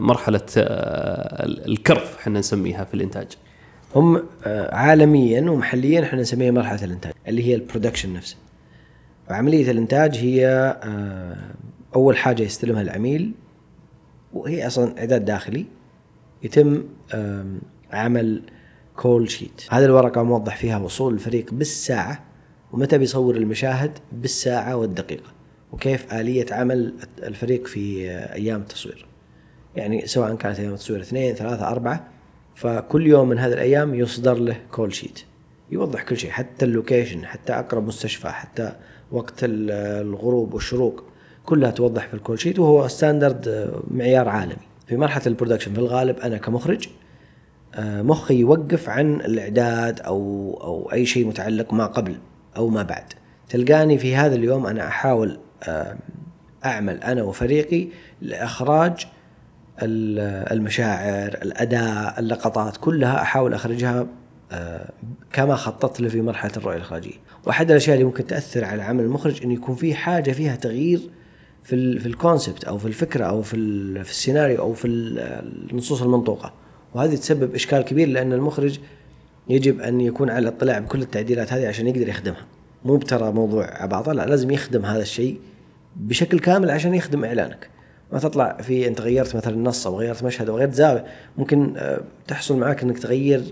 مرحلة 0.00 0.40
آه، 0.58 1.44
ال 1.46 1.58
craft 1.58 2.16
إحنا 2.20 2.38
نسميها 2.38 2.84
في 2.84 2.94
الإنتاج. 2.94 3.26
هم 3.94 4.22
آه، 4.44 4.74
عالميا 4.74 5.50
ومحليا 5.50 6.02
إحنا 6.02 6.20
نسميها 6.20 6.50
مرحلة 6.50 6.84
الإنتاج 6.84 7.12
اللي 7.28 7.46
هي 7.46 7.54
ال 7.54 7.59
production 7.59 8.12
نفسه. 8.12 8.36
وعملية 9.30 9.70
الإنتاج 9.70 10.16
هي 10.16 10.46
آه، 10.82 11.36
أول 11.94 12.16
حاجة 12.16 12.42
يستلمها 12.42 12.82
العميل 12.82 13.32
وهي 14.32 14.66
أصلا 14.66 14.98
إعداد 14.98 15.24
داخلي 15.24 15.66
يتم 16.42 16.82
عمل 17.92 18.42
call 18.96 19.30
sheet 19.30 19.62
هذه 19.70 19.84
الورقة 19.84 20.22
موضح 20.22 20.56
فيها 20.56 20.78
وصول 20.78 21.14
الفريق 21.14 21.54
بالساعة 21.54 22.24
ومتى 22.72 22.98
بيصور 22.98 23.36
المشاهد؟ 23.36 23.98
بالساعة 24.12 24.76
والدقيقة. 24.76 25.32
وكيف 25.72 26.14
آلية 26.14 26.46
عمل 26.50 26.94
الفريق 27.22 27.66
في 27.66 28.10
آه، 28.10 28.34
أيام 28.34 28.60
التصوير. 28.60 29.06
يعني 29.76 30.06
سواء 30.06 30.34
كانت 30.34 30.60
أيام 30.60 30.72
التصوير 30.72 31.00
اثنين 31.00 31.34
ثلاثة 31.34 31.68
أربعة 31.68 32.08
فكل 32.62 33.06
يوم 33.06 33.28
من 33.28 33.38
هذه 33.38 33.52
الأيام 33.52 33.94
يصدر 33.94 34.34
له 34.38 34.56
call 34.72 34.94
sheet 34.94 35.20
يوضح 35.70 36.02
كل 36.02 36.16
شيء 36.16 36.30
حتى 36.30 36.64
ال 36.64 36.71
location 36.71 37.24
حتى 37.26 37.52
أقرب 37.52 37.86
مستشفى 37.86 38.28
حتى 38.28 38.72
وقت 39.12 39.44
ال- 39.44 39.70
الغروب 40.06 40.54
والشروق 40.54 41.04
كلها 41.44 41.70
توضح 41.70 42.06
في 42.08 42.14
ال 42.14 42.19
call 42.19 42.38
sheet 42.40 42.58
وهو 42.58 42.88
standard 42.88 43.48
آه، 43.48 43.82
معيار 43.90 44.28
عالمي. 44.28 44.56
في 44.86 44.96
مرحلة 44.96 45.22
ال 45.26 45.30
production 45.30 45.72
في 45.72 45.78
الغالب 45.80 46.18
أنا 46.18 46.36
كمخرج 46.38 46.88
آه، 47.74 48.02
مخي 48.02 48.34
يوقف 48.34 48.88
عن 48.88 49.14
الإعداد 49.14 50.00
أو 50.00 50.18
أو 50.62 50.92
أي 50.92 51.06
شيء 51.06 51.26
متعلق 51.26 51.72
ما 51.74 51.86
قبل 51.86 52.16
أو 52.56 52.68
ما 52.68 52.82
بعد. 52.82 53.04
تلقاني 53.48 53.98
في 53.98 54.16
هذا 54.16 54.34
اليوم 54.34 54.66
أنا 54.66 54.86
أحاول 54.88 55.38
آه، 55.62 55.96
أعمل 56.64 57.02
أنا 57.02 57.22
وفريقي 57.22 57.88
لإخراج 58.22 58.92
ال- 59.02 59.08
المشاعر 59.82 61.28
الأداء 61.42 62.20
اللقطات 62.20 62.76
كلها 62.76 63.22
أحاول 63.22 63.54
أخرجها 63.54 64.06
آه، 64.52 64.90
كما 65.32 65.56
خططت 65.56 66.00
له 66.00 66.08
في 66.08 66.22
مرحلة 66.22 66.52
الرؤية 66.56 66.76
الإخراجية. 66.76 67.12
وأحد 67.46 67.70
الأشياء 67.70 67.94
اللي 67.94 68.04
ممكن 68.04 68.26
تأثر 68.26 68.64
على 68.64 68.82
عمل 68.82 69.04
المخرج 69.04 69.42
انه 69.42 69.54
يكون 69.54 69.74
في 69.74 69.94
حاجة 69.94 70.32
فيها 70.32 70.56
تغيير 70.56 71.00
في 71.64 71.98
في 71.98 72.06
الكونسبت 72.06 72.64
أو 72.64 72.78
في 72.78 72.86
الفكرة 72.86 73.24
أو 73.24 73.42
في 73.42 73.56
في 74.04 74.10
السيناريو 74.10 74.58
أو 74.58 74.72
في 74.72 74.84
ال- 74.88 75.18
النصوص 75.70 76.02
المنطوقة. 76.02 76.52
وهذه 76.94 77.14
تسبب 77.16 77.54
إشكال 77.54 77.82
كبير 77.82 78.08
لأن 78.08 78.32
المخرج 78.32 78.78
يجب 79.48 79.80
أن 79.80 80.00
يكون 80.00 80.30
على 80.30 80.48
اطلاع 80.48 80.78
بكل 80.78 81.02
التعديلات 81.02 81.52
هذه 81.52 81.68
عشان 81.68 81.86
يقدر 81.86 82.08
يخدمها. 82.08 82.46
مو 82.84 82.96
بترى 82.96 83.32
موضوع 83.32 83.82
عباطة 83.82 84.12
لا 84.12 84.26
لازم 84.26 84.50
يخدم 84.50 84.84
هذا 84.84 85.02
الشيء 85.02 85.38
بشكل 85.96 86.38
كامل 86.38 86.70
عشان 86.70 86.94
يخدم 86.94 87.24
إعلانك. 87.24 87.68
ما 88.12 88.18
تطلع 88.18 88.56
في 88.56 88.88
أنت 88.88 89.00
غيرت 89.00 89.36
مثلا 89.36 89.56
نص 89.56 89.86
أو 89.86 89.98
غيرت 89.98 90.22
مشهد 90.24 90.48
أو 90.48 90.56
غيرت 90.58 90.72
زاوية 90.72 91.04
ممكن 91.38 91.74
آه، 91.76 92.00
تحصل 92.26 92.56
معك 92.58 92.82
إنك 92.82 92.98
تغير 92.98 93.42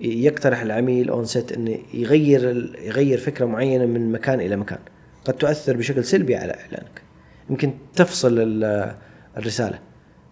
يقترح 0.00 0.60
العميل 0.62 1.08
on 1.10 1.24
set 1.24 1.52
إنه 1.52 1.78
يغير 1.94 2.72
يغير 2.82 3.18
فكرة 3.18 3.44
معينة 3.46 3.86
من 3.86 4.12
مكان 4.12 4.40
إلى 4.40 4.56
مكان. 4.56 4.78
قد 5.24 5.34
تؤثر 5.34 5.76
بشكل 5.76 6.04
سلبي 6.04 6.36
على 6.36 6.52
إعلانك. 6.52 7.02
يمكن 7.50 7.72
تفصل 7.94 8.38
ال- 8.38 8.94
الرسالة. 9.36 9.78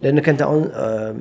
لأنك 0.02 0.28
أنت 0.28 0.42
on 0.42 0.70
آه، 0.74 1.16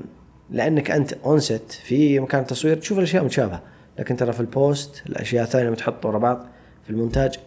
لأنك 0.50 0.92
أنت 0.92 1.14
on 1.14 1.40
set 1.40 1.72
في 1.72 2.20
مكان 2.20 2.42
التصوير 2.42 2.78
تشوف 2.78 2.98
الأشياء 2.98 3.24
متشابهة. 3.24 3.62
لكن 4.00 4.18
ترى 4.18 4.34
في 4.34 4.40
ال 4.40 4.53
post 4.53 5.04
الأشياء 5.10 5.44
الثانية 5.44 5.70
بتنحط 5.70 6.06
ورا 6.06 6.18
بعض 6.20 6.48
في 6.84 6.90
المونتاج 6.90 7.40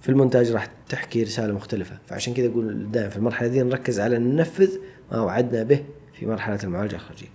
في 0.00 0.08
المونتاج 0.08 0.50
راح 0.52 0.68
تحكي 0.88 1.22
رسالة 1.22 1.54
مختلفة. 1.54 1.98
فعشان 2.06 2.34
كذا 2.34 2.46
أقول 2.48 2.90
دائما 2.90 3.08
في 3.10 3.16
المرحلة 3.16 3.48
دي 3.48 3.62
نركز 3.62 4.00
على 4.00 4.18
ننفذ 4.18 4.70
ما 5.12 5.20
وعدنا 5.20 5.62
به 5.62 5.84
في 6.18 6.26
مرحلة 6.26 6.58
المعالجة 6.64 6.90
الاخراجيه 6.90 7.26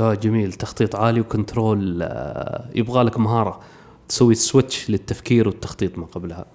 آه 0.00 0.14
جميل. 0.14 0.52
تخطيط 0.52 0.96
عالي 0.96 1.20
و 1.20 1.30
control 1.30 2.02
آه، 2.02 2.70
يبغى 2.74 3.02
لك 3.02 3.18
مهارة 3.18 3.60
تسوي 4.08 4.34
switch 4.34 4.90
للتفكير 4.90 5.48
والتخطيط 5.48 5.98
ما 5.98 6.06
قبلها. 6.06 6.46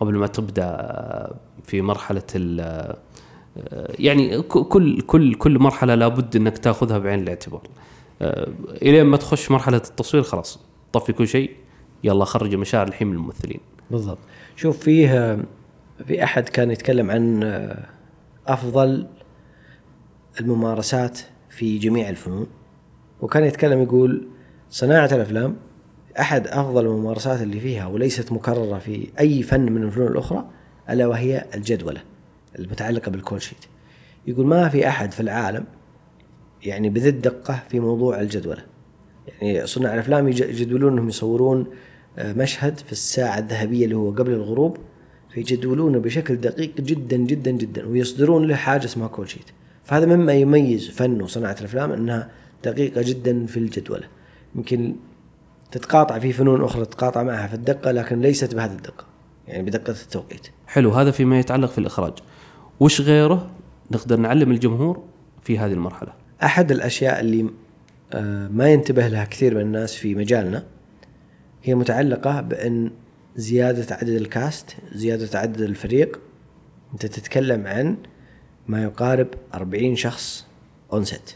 قبل 0.00 0.14
ما 0.14 0.26
تبدأ 0.26 0.64
آه، 0.64 1.34
في 1.64 1.82
مرحلة 1.82 2.22
ال 2.34 2.60
آه، 2.60 2.96
يعني 3.98 4.42
كل 4.42 5.00
كل 5.00 5.34
كل 5.34 5.58
مرحلة 5.58 5.94
لابد 5.94 6.36
إنك 6.36 6.58
تاخذها 6.58 6.98
بعين 6.98 7.22
الاعتبار. 7.22 7.62
إلين 8.82 9.06
ما 9.06 9.16
تخش 9.16 9.50
مرحلة 9.50 9.76
التصوير 9.76 10.22
خلاص 10.22 10.58
طفي 10.92 11.12
كل 11.12 11.28
شيء 11.28 11.50
يلا 12.04 12.24
خرج 12.24 12.54
مشاعر 12.54 12.88
الحين 12.88 13.08
من 13.08 13.14
الممثلين. 13.14 13.60
بالضبط. 13.90 14.18
شوف 14.56 14.78
فيه 14.78 15.38
في 16.06 16.24
أحد 16.24 16.48
كان 16.48 16.70
يتكلم 16.70 17.10
عن 17.10 17.42
أفضل 18.46 19.06
الممارسات 20.40 21.18
في 21.50 21.78
جميع 21.78 22.08
الفنون 22.08 22.46
وكان 23.20 23.44
يتكلم 23.44 23.82
يقول 23.82 24.28
صناعة 24.70 25.08
الأفلام 25.12 25.56
أحد 26.20 26.46
أفضل 26.48 26.86
الممارسات 26.86 27.42
اللي 27.42 27.60
فيها 27.60 27.86
وليست 27.86 28.32
مكررة 28.32 28.78
في 28.78 29.08
أي 29.20 29.42
فن 29.42 29.72
من 29.72 29.82
الفنون 29.82 30.06
الأخرى 30.08 30.44
ألا 30.90 31.06
وهي 31.06 31.44
الجدولة 31.54 32.00
المتعلقة 32.58 33.10
بالكول 33.10 33.42
شيت. 33.42 33.64
يقول 34.26 34.46
ما 34.46 34.68
في 34.68 34.88
أحد 34.88 35.12
في 35.12 35.20
العالم 35.20 35.64
يعني 36.62 36.90
بذي 36.90 37.08
الدقة 37.08 37.62
في 37.68 37.80
موضوع 37.80 38.20
الجدولة. 38.20 38.64
يعني 39.40 39.66
صناع 39.66 39.94
الأفلام 39.94 40.28
يج- 40.32 40.40
يجدولون 40.40 40.92
انهم 40.92 41.08
يصورون 41.08 41.60
آه، 41.60 41.66
مشهد 42.18 42.78
في 42.78 42.92
الساعة 42.92 43.38
الذهبية 43.38 43.84
اللي 43.84 43.96
هو 43.96 44.10
قبل 44.10 44.32
الغروب 44.32 44.76
فيجدولونه 45.30 45.98
بشكل 45.98 46.36
دقيق 46.36 46.80
جدا 46.80 47.16
جدا 47.16 47.50
جدا 47.50 47.86
ويصدرون 47.86 48.46
له 48.46 48.54
حاجة 48.54 48.84
اسمها 48.84 49.08
كول 49.08 49.30
شيت. 49.30 49.46
فهذا 49.84 50.06
مما 50.06 50.32
يميز 50.32 50.90
فن 50.90 51.22
وصناعة 51.22 51.56
الأفلام 51.60 51.92
إنها 51.92 52.30
دقيقة 52.64 53.02
جدا 53.02 53.46
في 53.46 53.56
الجدولة. 53.56 54.04
يمكن 54.54 54.94
تتقاطع 55.70 56.18
في 56.18 56.32
فنون 56.32 56.64
أخرى 56.64 56.84
تتقاطع 56.84 57.22
معها 57.22 57.46
في 57.46 57.54
الدقة 57.54 57.90
لكن 57.90 58.20
ليست 58.20 58.54
بهذه 58.54 58.72
الدقة 58.72 59.04
يعني 59.48 59.62
بدقة 59.62 59.90
التوقيت. 59.90 60.46
حلو 60.66 60.90
هذا 60.90 61.10
فيما 61.10 61.38
يتعلق 61.38 61.70
في 61.70 61.78
الإخراج. 61.78 62.12
وش 62.80 63.00
غيره 63.00 63.50
نقدر 63.90 64.16
نعلم 64.16 64.50
الجمهور 64.50 65.02
في 65.42 65.58
هذه 65.58 65.72
المرحلة؟ 65.72 66.12
أحد 66.42 66.70
الأشياء 66.70 67.20
اللي 67.20 67.50
آه، 68.12 68.48
ما 68.48 68.68
ينتبه 68.68 69.08
لها 69.08 69.24
كثير 69.24 69.54
من 69.54 69.60
الناس 69.60 69.94
في 69.94 70.14
مجالنا 70.14 70.64
هي 71.66 71.74
متعلقة 71.74 72.40
بأن 72.40 72.90
زيادة 73.36 73.94
عدد 73.96 74.08
ال 74.08 74.22
cast 74.22 74.76
زيادة 74.92 75.38
عدد 75.38 75.60
الفريق 75.60 76.20
أنت 76.92 77.06
تتكلم 77.06 77.66
عن 77.66 77.96
ما 78.68 78.82
يقارب 78.82 79.26
40 79.54 79.96
شخص 79.96 80.46
on 80.92 81.04
set 81.04 81.32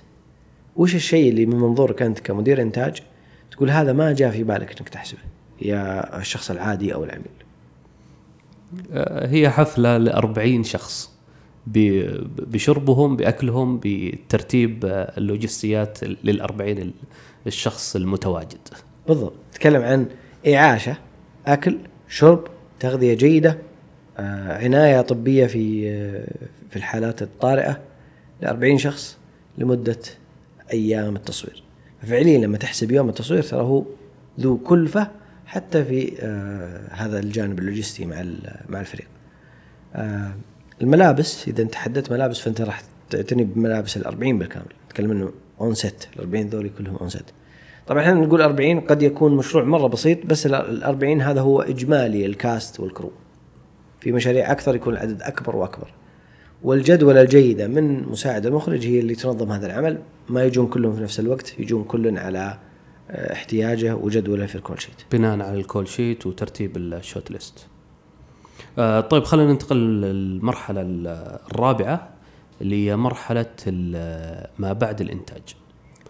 وش 0.77 0.95
الشيء 0.95 1.31
اللي 1.31 1.47
من 1.47 1.57
منظورك 1.57 2.03
أنت 2.03 2.21
كمدير 2.21 2.63
إنتاج 2.63 3.03
تقول 3.51 3.71
هذا 3.71 3.93
ما 3.93 4.13
جاء 4.13 4.31
في 4.31 4.43
بالك 4.45 4.79
إنك 4.79 4.89
تحسبه 4.89 5.19
يا 5.63 6.19
الشخص 6.19 6.51
العادي 6.51 6.95
أو 6.95 7.05
العميل؟ 7.05 7.25
هي 9.31 9.51
حفلة 9.51 9.97
لأربعين 9.97 10.65
شخص 10.65 11.11
ب- 11.67 12.51
بشربهم 12.53 13.17
بأكلهم 13.17 13.81
بترتيب 13.85 14.85
اللوجستيات 15.19 15.99
للأربعين 16.05 16.79
ال- 16.79 16.93
الشخص 17.47 17.97
المتواجد. 17.97 18.59
بالضبط. 19.11 19.33
تتكلم 19.53 19.83
عن 19.83 20.07
إعاشة 20.55 20.97
أكل 21.47 21.79
شرب 22.09 22.45
تغذية 22.81 23.15
جيدة 23.15 23.59
آه، 24.19 24.65
عناية 24.65 25.01
طبية 25.01 25.47
في 25.47 25.91
آه، 25.91 26.49
في 26.71 26.77
الحالات 26.77 27.23
الطارئة 27.23 27.81
ل 28.43 28.47
40 28.47 28.79
شخص 28.79 29.19
لمدة 29.59 29.99
أيام 30.73 31.17
التصوير. 31.17 31.63
فعليا 32.03 32.39
لما 32.39 32.59
تحسب 32.59 32.93
يوم 32.93 33.09
التصوير 33.09 33.43
ترى 33.43 33.61
هو 33.61 33.85
ذو 34.41 34.59
كلفة 34.59 35.11
حتى 35.47 35.85
في 35.85 36.13
آه، 36.21 36.95
هذا 36.95 37.19
الجانب 37.19 37.59
اللوجستي 37.59 38.05
مع 38.05 38.25
مع 38.69 38.81
الفريق. 38.81 39.07
آه، 39.95 40.35
الملابس 40.83 41.49
إذا 41.49 41.63
انت 41.63 41.75
حددت 41.75 42.13
ملابس 42.13 42.39
فأنت 42.39 42.61
راح 42.61 42.83
تعتني 43.11 43.45
بملابس 43.45 43.97
ال 43.97 44.07
40 44.07 44.39
بالكامل. 44.39 44.73
نتكلم 44.87 45.11
إنه 45.11 45.33
on 45.61 45.75
set 45.75 46.07
ال 46.17 46.21
40 46.21 46.47
ذولي 46.47 46.69
كلهم 46.69 46.97
on 46.97 47.09
set 47.09 47.25
طبعا 47.91 48.03
إحنا 48.03 48.15
نقول 48.15 48.43
40 48.43 48.81
قد 48.81 49.03
يكون 49.03 49.37
مشروع 49.37 49.65
مرة 49.65 49.87
بسيط 49.87 50.27
بس 50.27 50.47
ال 50.47 50.85
40 50.85 51.21
هذا 51.21 51.41
هو 51.41 51.63
إجمالي 51.63 52.27
ال 52.27 52.38
cast 52.38 52.81
وال 52.81 52.91
crew 52.91 53.13
في 54.01 54.13
مشاريع 54.13 54.53
أكثر 54.53 54.75
يكون 54.75 54.95
العدد 54.95 55.23
أكبر 55.23 55.57
وأكبر. 55.57 55.93
والجدولة 56.63 57.21
الجيدة 57.21 57.69
من 57.69 58.09
مساعد 58.09 58.47
المخرج 58.47 58.87
هي 58.87 59.01
اللي 59.01 59.15
تنظم 59.15 59.53
هذا 59.53 59.67
العمل. 59.67 59.99
ما 60.29 60.45
يجون 60.45 60.67
كلهم 60.67 60.97
في 60.97 61.03
نفس 61.03 61.21
الوقت 61.21 61.61
يجون 61.61 61.85
كل 61.85 62.19
على 62.19 62.59
آه، 63.11 63.33
احتياجه 63.33 63.95
وجدوله 63.97 64.47
في 64.47 64.55
الكول 64.55 64.83
شيت 64.83 64.95
بناء 65.13 65.41
على 65.41 65.55
ال 65.55 65.62
call 65.62 65.89
sheet 65.89 66.27
وترتيب 66.27 66.77
ال 66.77 66.88
shot 66.88 67.31
list 67.31 67.67
آه 68.79 69.01
طيب 69.01 69.25
خلينا 69.25 69.53
ننتقل 69.53 69.77
للمرحلة 69.77 70.81
الرابعة 71.53 72.09
اللي 72.61 72.87
هي 72.87 72.97
مرحلة 72.97 73.47
ما 74.59 74.73
بعد 74.73 75.01
الإنتاج. 75.01 75.60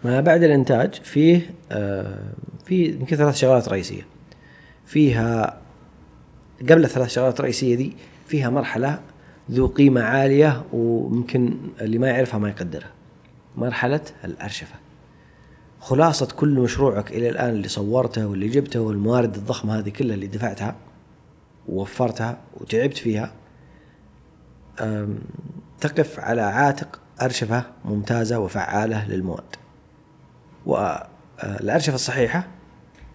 ما 0.03 0.21
بعد 0.21 0.43
الإنتاج 0.43 0.93
فيه 0.93 1.53
آه 1.71 2.19
في 2.65 2.85
يمكن 2.85 3.15
ثلاث 3.15 3.35
شغلات 3.35 3.69
رئيسية. 3.69 4.01
فيها 4.85 5.57
قبل 6.61 6.83
الثلاث 6.83 7.09
شغلات 7.09 7.39
الرئيسية 7.39 7.75
دي 7.75 7.93
فيها 8.27 8.49
مرحلة 8.49 8.99
ذو 9.51 9.67
قيمة 9.67 10.01
عالية 10.01 10.63
وممكن 10.73 11.57
اللي 11.81 11.97
ما 11.97 12.07
يعرفها 12.07 12.37
ما 12.39 12.49
يقدرها. 12.49 12.91
مرحلة 13.57 14.01
الأرشفة. 14.25 14.75
خلاصة 15.79 16.25
كل 16.25 16.59
مشروعك 16.59 17.11
إلى 17.11 17.29
الآن 17.29 17.49
اللي 17.49 17.67
صورته 17.67 18.27
واللي 18.27 18.47
جبته 18.47 18.79
والموارد 18.81 19.35
الضخمة 19.35 19.79
هذه 19.79 19.89
كلها 19.89 20.15
اللي 20.15 20.27
دفعتها 20.27 20.75
ووفرتها 21.69 22.37
وتعبت 22.53 22.97
فيها 22.97 23.33
تقف 25.79 26.19
على 26.19 26.41
عاتق 26.41 26.99
أرشفة 27.21 27.63
ممتازة 27.85 28.39
وفعالة 28.39 29.07
للمواد. 29.09 29.43
والأرشفة 30.65 31.95
الصحيحة 31.95 32.47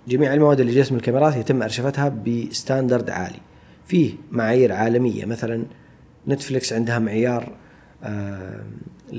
جميع 0.08 0.34
المواد 0.34 0.60
اللي 0.60 0.74
جسم 0.74 0.96
الكاميرات 0.96 1.36
يتم 1.36 1.62
أرشفتها 1.62 2.08
ب 2.08 2.20
standard 2.20 3.10
عالي. 3.10 3.40
فيه 3.86 4.14
معايير 4.30 4.72
عالمية 4.72 5.24
مثلا 5.24 5.64
نتفلكس 6.28 6.72
عندها 6.72 6.98
معيار 6.98 7.52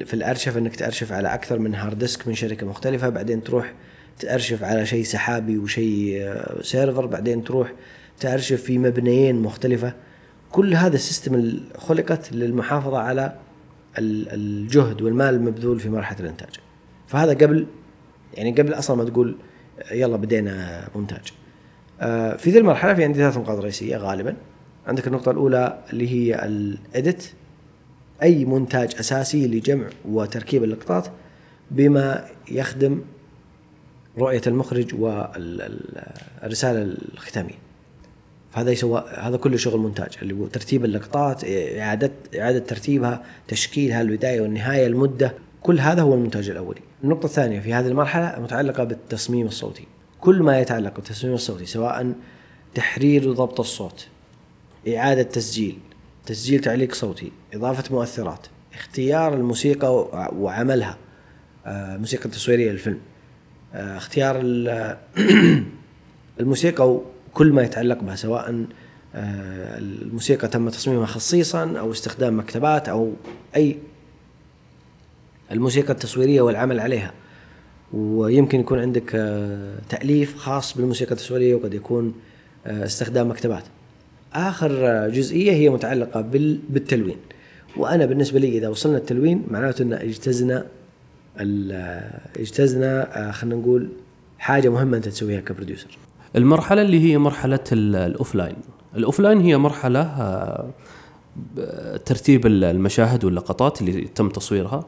في 0.05 0.13
الارشف 0.13 0.57
إنك 0.57 0.75
تأرشف 0.75 1.11
على 1.11 1.33
أكثر 1.33 1.59
من 1.59 1.75
hard 1.75 1.97
disk 1.97 2.27
من 2.27 2.33
شركة 2.33 2.67
مختلفة 2.67 3.09
بعدين 3.09 3.43
تروح 3.43 3.73
تأرشف 4.19 4.63
على 4.63 4.85
شيء 4.85 5.03
سحابي 5.03 5.57
وشيء 5.57 6.21
آه، 6.21 6.61
server 6.61 7.05
بعدين 7.05 7.43
تروح 7.43 7.73
تأرشف 8.19 8.61
في 8.61 8.77
مبنيين 8.77 9.41
مختلفة. 9.41 9.93
كل 10.51 10.73
هذا 10.75 10.95
السيستم 10.95 11.59
خلقت 11.77 12.31
للمحافظة 12.31 12.97
على 12.97 13.35
الجهد 13.97 15.01
والمال 15.01 15.35
المبذول 15.35 15.79
في 15.79 15.89
مرحلة 15.89 16.19
الإنتاج. 16.19 16.49
فهذا 17.07 17.33
قبل 17.33 17.67
يعني 18.37 18.51
قبل 18.51 18.73
أصلا 18.73 18.97
ما 18.97 19.03
تقول 19.03 19.35
يلا 19.91 20.17
بدينا 20.17 20.87
مونتاج. 20.95 21.33
آه، 22.01 22.35
في 22.35 22.49
ذي 22.49 22.59
المرحلة 22.59 22.93
في 22.93 23.03
عندي 23.03 23.19
ثلاث 23.19 23.37
نقاط 23.37 23.59
رئيسية 23.59 23.97
غالبا. 23.97 24.35
عندك 24.87 25.07
النقطة 25.07 25.31
الأولى 25.31 25.83
اللي 25.93 26.09
هي 26.09 26.45
الاديت 26.45 27.31
أي 28.23 28.45
منتاج 28.45 28.95
أساسي 28.99 29.47
لجمع 29.47 29.87
وتركيب 30.05 30.63
اللقطات 30.63 31.07
بما 31.71 32.25
يخدم 32.51 33.01
رؤية 34.17 34.41
المخرج 34.47 34.95
والرسالة 34.95 36.81
الختامية. 37.13 37.55
فهذا 38.51 38.71
يسوى 38.71 39.05
هذا 39.17 39.37
كله 39.37 39.57
شغل 39.57 39.79
مونتاج 39.79 40.17
اللي 40.21 40.33
هو 40.33 40.47
ترتيب 40.47 40.85
اللقطات 40.85 41.43
إعادة 41.79 42.11
إعادة 42.39 42.59
ترتيبها 42.59 43.23
تشكيلها 43.47 44.01
البداية 44.01 44.41
والنهاية 44.41 44.87
المدة. 44.87 45.33
كل 45.67 45.79
هذا 45.79 46.01
هو 46.01 46.13
المونتاج 46.13 46.49
الأولي. 46.49 46.81
النقطة 47.03 47.25
الثانية 47.25 47.59
في 47.59 47.73
هذه 47.73 47.87
المرحلة 47.87 48.35
متعلقة 48.39 48.83
بالتصميم 48.83 49.45
الصوتي. 49.45 49.87
كل 50.21 50.43
ما 50.43 50.59
يتعلق 50.59 50.95
بالتصميم 50.95 51.33
الصوتي 51.33 51.65
سواء 51.65 52.13
تحرير 52.75 53.29
وضبط 53.29 53.59
الصوت 53.59 54.07
إعادة 54.87 55.23
تسجيل 55.23 55.77
تسجيل 56.25 56.59
تعليق 56.59 56.93
صوتي 56.93 57.31
إضافة 57.53 57.95
مؤثرات 57.95 58.47
اختيار 58.73 59.33
الموسيقى 59.33 60.07
وعملها 60.35 60.97
آه، 61.65 61.97
موسيقى 61.97 62.29
تصويرية 62.29 62.71
للفيلم 62.71 62.99
آه، 63.73 63.97
اختيار 63.97 64.41
الموسيقى 66.39 66.91
وكل 66.91 67.51
ما 67.51 67.61
يتعلق 67.61 67.99
بها 67.99 68.15
سواء 68.15 68.65
آه، 69.15 69.77
الموسيقى 69.77 70.47
تم 70.47 70.69
تصميمها 70.69 71.05
خصيصا 71.05 71.79
أو 71.79 71.91
استخدام 71.91 72.39
مكتبات 72.39 72.89
أو 72.89 73.13
أي 73.55 73.77
الموسيقى 75.51 75.93
التصويرية 75.93 76.41
والعمل 76.41 76.79
عليها. 76.79 77.13
ويمكن 77.93 78.59
يكون 78.59 78.79
عندك 78.79 79.11
تأليف 79.89 80.37
خاص 80.37 80.77
بالموسيقى 80.77 81.11
التصويرية 81.11 81.55
وقد 81.55 81.73
يكون 81.73 82.13
استخدام 82.65 83.29
مكتبات. 83.29 83.63
آخر 84.33 84.69
جزئية 85.09 85.51
هي 85.51 85.69
متعلقة 85.69 86.21
بالتلوين. 86.69 87.17
وأنا 87.77 88.05
بالنسبة 88.05 88.39
لي 88.39 88.57
إذا 88.57 88.67
وصلنا 88.67 88.97
التلوين 88.97 89.43
معناته 89.51 89.81
إن 89.81 89.93
اجتزنا 89.93 90.65
اجتزنا 92.39 93.17
آه، 93.27 93.31
خلينا 93.31 93.55
نقول 93.55 93.89
حاجة 94.39 94.69
مهمة 94.69 94.97
أنت 94.97 95.07
تسويها 95.07 95.41
ك 95.41 95.47
producer. 95.47 95.97
المرحلة 96.35 96.81
اللي 96.81 96.99
هي 96.99 97.17
مرحلة 97.17 97.59
ال 97.71 97.80
offline. 97.80 98.55
ال 98.95 99.01
offline 99.01 99.41
هي 99.41 99.57
مرحلة 99.57 100.01
آه، 100.01 100.73
ترتيب 102.05 102.45
المشاهد 102.45 103.25
واللقطات 103.25 103.81
اللي 103.81 104.01
تم 104.15 104.29
تصويرها. 104.29 104.75
آه، 104.77 104.85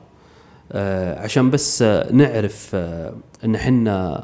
عشان 1.17 1.49
بس 1.49 1.82
نعرف 2.12 2.75
إن 3.45 3.55
إحنا 3.55 4.23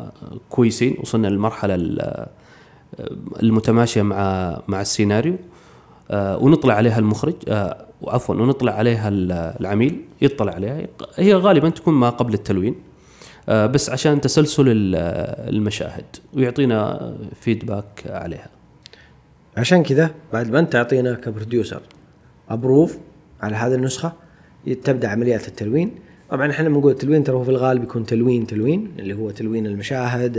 كويسين 0.49 0.97
وصلنا 1.01 1.27
للمرحلة 1.27 1.75
المتماشية 3.43 4.01
مع 4.01 4.58
مع 4.67 4.81
السيناريو. 4.81 5.36
آه، 6.12 6.38
ونطلع 6.38 6.73
عليها 6.73 6.99
المخرج 6.99 7.36
آه، 7.47 7.86
عفوا 8.08 8.36
ونطلع 8.36 8.71
عليها 8.71 9.10
العميل 9.60 10.01
يطلع 10.21 10.53
عليها. 10.53 10.88
هي 11.15 11.34
غالبا 11.34 11.69
تكون 11.69 11.93
ما 11.93 12.10
قبل 12.10 12.34
التلوين. 12.34 12.75
آه، 13.49 13.65
بس 13.65 13.89
عشان 13.89 14.21
تسلسل 14.21 14.65
المشاهد 14.67 16.05
ويعطينا 16.34 17.13
feedback 17.41 18.04
عليها. 18.05 18.49
عشان 19.58 19.84
كذا 19.84 20.12
بعد 20.34 20.51
ما 20.51 20.60
انت 20.60 20.73
تعطينا 20.73 21.13
ك 21.13 21.21
producer 21.21 21.82
approve 22.50 22.98
على 23.41 23.55
هذه 23.55 23.75
النسخة 23.75 24.13
تبدأ 24.84 25.08
عمليات 25.08 25.47
التلوين. 25.47 25.91
طبعا 26.36 26.52
إحنا 26.52 26.69
بنقول 26.69 26.91
التلوين 26.91 27.24
ترى 27.24 27.36
هو 27.36 27.43
في 27.43 27.50
الغالب 27.50 27.84
يكون 27.84 28.06
تلوين 28.06 28.48
تلوين 28.48 28.91
اللي 29.00 29.13
هو 29.13 29.30
تلوين 29.32 29.65
المشاهد 29.65 30.38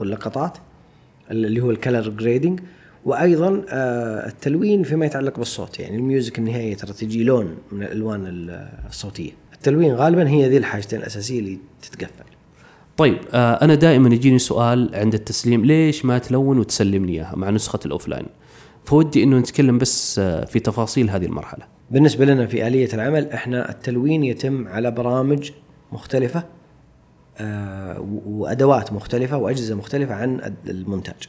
واللقطات 0.00 0.58
اللي 1.30 1.60
هو 1.60 1.70
ال 1.70 1.76
color 1.76 2.08
grading 2.08 2.60
وأيضا 3.04 3.64
آه، 3.68 4.28
التلوين 4.28 4.82
فيما 4.82 5.06
يتعلق 5.06 5.38
بالصوت. 5.38 5.80
يعني 5.80 5.96
ال 5.96 6.03
music 6.03 6.38
النهائية 6.38 6.74
ترى 6.74 6.92
تجي 6.92 7.24
لون 7.24 7.56
من 7.72 7.82
الألوان 7.82 8.48
الصوتية. 8.88 9.30
التلوين 9.52 9.94
غالبا 9.94 10.28
هي 10.28 10.48
ذي 10.48 10.56
الحاجتين 10.56 10.98
الأساسية 10.98 11.38
اللي 11.38 11.58
تتقفل. 11.82 12.24
طيب 12.96 13.18
آه 13.32 13.52
أنا 13.52 13.74
دائما 13.74 14.14
يجيني 14.14 14.38
سؤال 14.38 14.90
عند 14.94 15.14
التسليم. 15.14 15.64
ليش 15.64 16.04
ما 16.04 16.18
تلون 16.18 16.58
وتسلمني 16.58 17.12
إياها 17.12 17.36
مع 17.36 17.50
نسخة 17.50 17.80
ال 17.86 17.90
offline؟ 17.90 18.26
فودي 18.84 19.22
إنه 19.22 19.38
نتكلم 19.38 19.78
بس 19.78 20.18
آه، 20.18 20.44
في 20.44 20.60
تفاصيل 20.60 21.10
هذه 21.10 21.26
المرحلة. 21.26 21.64
بالنسبة 21.92 22.24
لنا 22.24 22.46
في 22.46 22.66
آلية 22.66 22.88
العمل 22.94 23.30
إحنا 23.30 23.70
التلوين 23.70 24.24
يتم 24.24 24.68
على 24.68 24.90
برامج 24.90 25.50
مختلفة 25.92 26.44
آه، 27.38 28.20
وأدوات 28.26 28.92
مختلفة 28.92 29.36
وأجهزة 29.36 29.74
مختلفة 29.74 30.14
عن 30.14 30.54
المونتاج. 30.66 31.28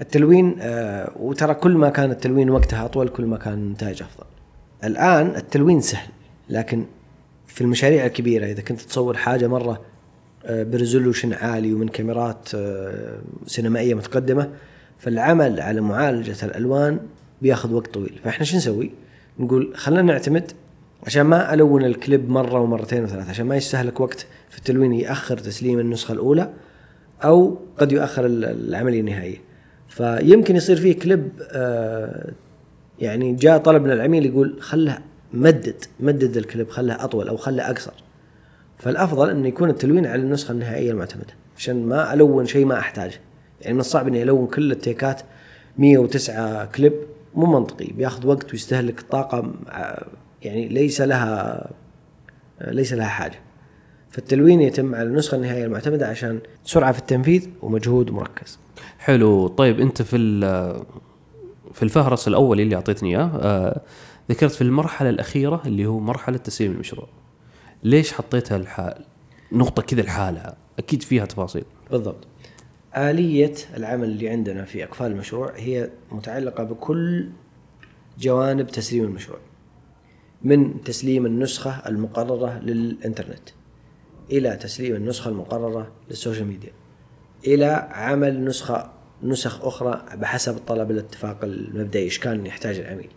التلوين 0.00 0.56
آه، 0.60 1.12
وترى 1.20 1.54
كل 1.54 1.76
ما 1.76 1.88
كان 1.88 2.10
التلوين 2.10 2.50
وقتها 2.50 2.84
أطول 2.84 3.08
كل 3.08 3.24
ما 3.24 3.36
كان 3.36 3.52
النتائج 3.52 4.02
أفضل. 4.02 4.26
الآن 4.84 5.26
التلوين 5.26 5.80
سهل 5.80 6.08
لكن 6.48 6.84
في 7.46 7.60
المشاريع 7.60 8.06
الكبيرة 8.06 8.46
إذا 8.46 8.62
كنت 8.62 8.80
تصور 8.80 9.16
حاجة 9.16 9.46
مرة 9.46 9.80
آه، 10.46 10.62
ب 10.62 10.68
resolution 10.68 11.32
عالي 11.32 11.74
ومن 11.74 11.88
كاميرات 11.88 12.48
سينمائية 13.46 13.94
متقدمة 13.94 14.50
فالعمل 14.98 15.60
على 15.60 15.80
معالجة 15.80 16.36
الألوان 16.42 17.00
بياخذ 17.42 17.72
وقت 17.72 17.94
طويل 17.94 18.20
فإحنا 18.24 18.44
شو 18.44 18.56
نسوي؟ 18.56 19.05
نقول 19.38 19.72
خلينا 19.76 20.02
نعتمد 20.02 20.52
عشان 21.06 21.22
ما 21.22 21.54
ألون 21.54 21.84
الكليب 21.84 22.30
مرة 22.30 22.60
ومرتين 22.60 23.04
وثلاث 23.04 23.28
عشان 23.28 23.46
ما 23.46 23.56
يستهلك 23.56 24.00
وقت 24.00 24.26
في 24.50 24.58
التلوين 24.58 24.92
يأخر 24.92 25.38
تسليم 25.38 25.78
النسخة 25.78 26.12
الأولى 26.12 26.50
أو 27.24 27.58
قد 27.78 27.92
يؤخر 27.92 28.26
العملية 28.26 29.00
النهائيه 29.00 29.36
فيمكن 29.88 30.56
يصير 30.56 30.76
فيه 30.76 30.98
كليب 30.98 31.28
آه 31.52 32.32
يعني 32.98 33.32
جاء 33.32 33.58
طلب 33.58 33.82
من 33.82 33.90
العميل 33.90 34.26
يقول 34.26 34.56
خله 34.60 34.98
مدد 35.32 35.84
مدد 36.00 36.36
الكليب 36.36 36.70
خله 36.70 37.04
أطول 37.04 37.28
أو 37.28 37.36
خله 37.36 37.70
أقصر. 37.70 37.92
فالأفضل 38.78 39.30
إنه 39.30 39.48
يكون 39.48 39.70
التلوين 39.70 40.06
على 40.06 40.22
النسخة 40.22 40.52
النهائية 40.52 40.90
المعتمدة 40.90 41.34
عشان 41.56 41.86
ما 41.86 42.14
ألون 42.14 42.46
شيء 42.46 42.64
ما 42.64 42.78
أحتاجه. 42.78 43.20
يعني 43.60 43.74
من 43.74 43.80
الصعب 43.80 44.08
إني 44.08 44.22
ألون 44.22 44.46
كل 44.46 44.72
التيكات 44.72 45.20
109 45.78 46.64
كليب 46.64 46.92
مو 47.36 47.46
منطقي 47.46 47.86
بياخذ 47.86 48.26
وقت 48.26 48.52
ويستهلك 48.52 49.00
طاقة 49.00 49.52
آه، 49.68 50.06
يعني 50.42 50.68
ليس 50.68 51.00
لها 51.00 51.70
ليس 52.60 52.92
لها 52.92 53.06
حاجة. 53.08 53.38
فالتلوين 54.10 54.60
يتم 54.60 54.94
على 54.94 55.08
النسخة 55.08 55.34
النهائية 55.36 55.64
المعتمدة 55.64 56.08
عشان 56.08 56.40
سرعة 56.64 56.92
في 56.92 56.98
التنفيذ 56.98 57.48
ومجهود 57.62 58.10
مركز. 58.10 58.58
حلو. 58.98 59.48
طيب 59.48 59.80
أنت 59.80 60.02
في 60.02 60.40
في 61.74 61.82
الفهرس 61.82 62.28
الاولي 62.28 62.62
اللي 62.62 62.76
أعطيتني 62.76 63.16
إياه 63.16 63.30
آه، 63.34 63.80
ذكرت 64.30 64.52
في 64.52 64.62
المرحلة 64.62 65.10
الأخيرة 65.10 65.62
اللي 65.66 65.86
هو 65.86 65.98
مرحلة 65.98 66.36
تسليم 66.36 66.72
المشروع. 66.72 67.08
ليش 67.82 68.12
حطيتها 68.12 68.56
الحال 68.56 68.94
نقطة 69.52 69.82
كذا 69.82 70.02
لحالها؟ 70.02 70.56
أكيد 70.78 71.02
فيها 71.02 71.26
تفاصيل. 71.26 71.64
بالضبط. 71.90 72.26
آلية 72.96 73.54
العمل 73.76 74.08
اللي 74.08 74.28
عندنا 74.28 74.64
في 74.64 74.84
أقفال 74.84 75.06
المشروع 75.06 75.52
هي 75.56 75.90
متعلقة 76.12 76.64
بكل 76.64 77.28
جوانب 78.18 78.66
تسليم 78.66 79.04
المشروع 79.04 79.38
من 80.42 80.82
تسليم 80.84 81.26
النسخة 81.26 81.88
المقررة 81.88 82.58
للإنترنت 82.58 83.48
إلى 84.30 84.56
تسليم 84.56 84.96
النسخة 84.96 85.28
المقررة 85.28 85.92
للسوشيال 86.10 86.46
ميديا 86.46 86.70
إلى 87.46 87.88
عمل 87.90 88.44
نسخة 88.44 88.92
نسخ 89.22 89.64
أخرى 89.64 90.04
بحسب 90.14 90.56
الطلب 90.56 90.90
الاتفاق 90.90 91.44
المبدئي 91.44 92.02
إيش 92.02 92.18
كان 92.18 92.46
يحتاج 92.46 92.78
العميل. 92.78 93.10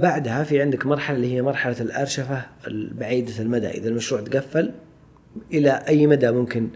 بعدها 0.00 0.44
في 0.44 0.62
عندك 0.62 0.86
مرحلة 0.86 1.16
اللي 1.16 1.34
هي 1.34 1.42
مرحلة 1.42 1.76
الأرشفة 1.80 2.46
البعيدة 2.66 3.38
المدى 3.38 3.68
إذا 3.68 3.88
المشروع 3.88 4.20
تقفل 4.20 4.72
إلى 5.52 5.70
أي 5.70 6.06
مدى 6.06 6.30
ممكن 6.30 6.68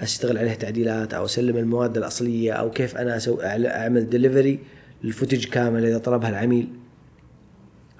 أشتغل 0.00 0.38
عليه 0.38 0.54
تعديلات 0.54 1.14
أو 1.14 1.24
أسلم 1.24 1.56
المواد 1.56 1.96
الأصلية 1.96 2.52
أو 2.52 2.70
كيف 2.70 2.96
أنا 2.96 3.16
أسوي 3.16 3.38
أعل- 3.38 3.66
أعمل 3.74 4.10
delivery 4.10 4.58
لل 5.04 5.13
footage 5.13 5.44
كامل 5.44 5.84
إذا 5.86 5.98
طلبها 5.98 6.28
العميل. 6.28 6.68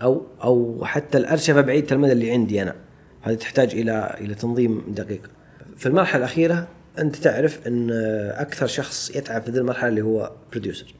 أو 0.03 0.27
أو 0.43 0.85
حتى 0.85 1.19
الأرشفة 1.19 1.61
بعيدة 1.61 1.97
المدى 1.97 2.13
اللي 2.13 2.31
عندي 2.33 2.63
أنا. 2.63 2.75
هذه 3.23 3.35
تحتاج 3.35 3.75
إلى 3.75 4.17
إلى 4.21 4.35
تنظيم 4.35 4.83
دقيق. 4.89 5.31
في 5.77 5.87
المرحلة 5.87 6.19
الأخيرة 6.19 6.69
أنت 6.99 7.17
تعرف 7.17 7.67
أن 7.67 7.91
أكثر 8.33 8.67
شخص 8.67 9.11
يتعب 9.17 9.43
في 9.43 9.51
ذي 9.51 9.59
المرحلة 9.59 9.89
اللي 9.89 10.03
هو 10.03 10.33
producer 10.53 10.95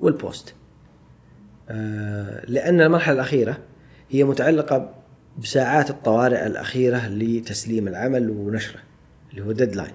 وال 0.00 0.18
post 0.18 0.54
آه، 1.68 2.42
لأن 2.48 2.80
المرحلة 2.80 3.14
الأخيرة 3.14 3.58
هي 4.10 4.24
متعلقة 4.24 4.94
بساعات 5.42 5.90
الطوارئ 5.90 6.46
الأخيرة 6.46 7.08
لتسليم 7.08 7.88
العمل 7.88 8.30
ونشره 8.30 8.80
اللي 9.30 9.44
هو 9.44 9.52
deadline 9.52 9.92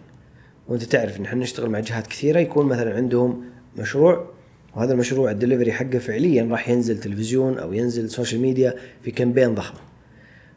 وأنت 0.69 0.83
تعرف 0.83 1.19
إن 1.19 1.25
إحنا 1.25 1.39
نشتغل 1.39 1.69
مع 1.69 1.79
جهات 1.79 2.07
كثيرة 2.07 2.39
يكون 2.39 2.65
مثلا 2.65 2.95
عندهم 2.95 3.43
مشروع 3.77 4.29
وهذا 4.75 4.93
المشروع 4.93 5.31
الدليفري 5.31 5.71
حقه 5.71 5.97
فعليا 5.97 6.47
راح 6.51 6.69
ينزل 6.69 6.99
تلفزيون 6.99 7.57
أو 7.57 7.73
ينزل 7.73 8.09
social 8.09 8.41
media 8.41 8.75
في 9.03 9.11
campaign 9.11 9.55
ضخمة 9.55 9.79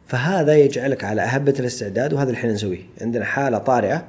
فهذا 0.07 0.55
يجعلك 0.55 1.03
على 1.03 1.21
أهبة 1.21 1.53
الاستعداد 1.59 2.13
وهذا 2.13 2.29
اللي 2.29 2.37
إحنا 2.39 2.51
نسويه. 2.51 2.81
عندنا 3.01 3.25
حالة 3.25 3.57
طارئة 3.57 4.05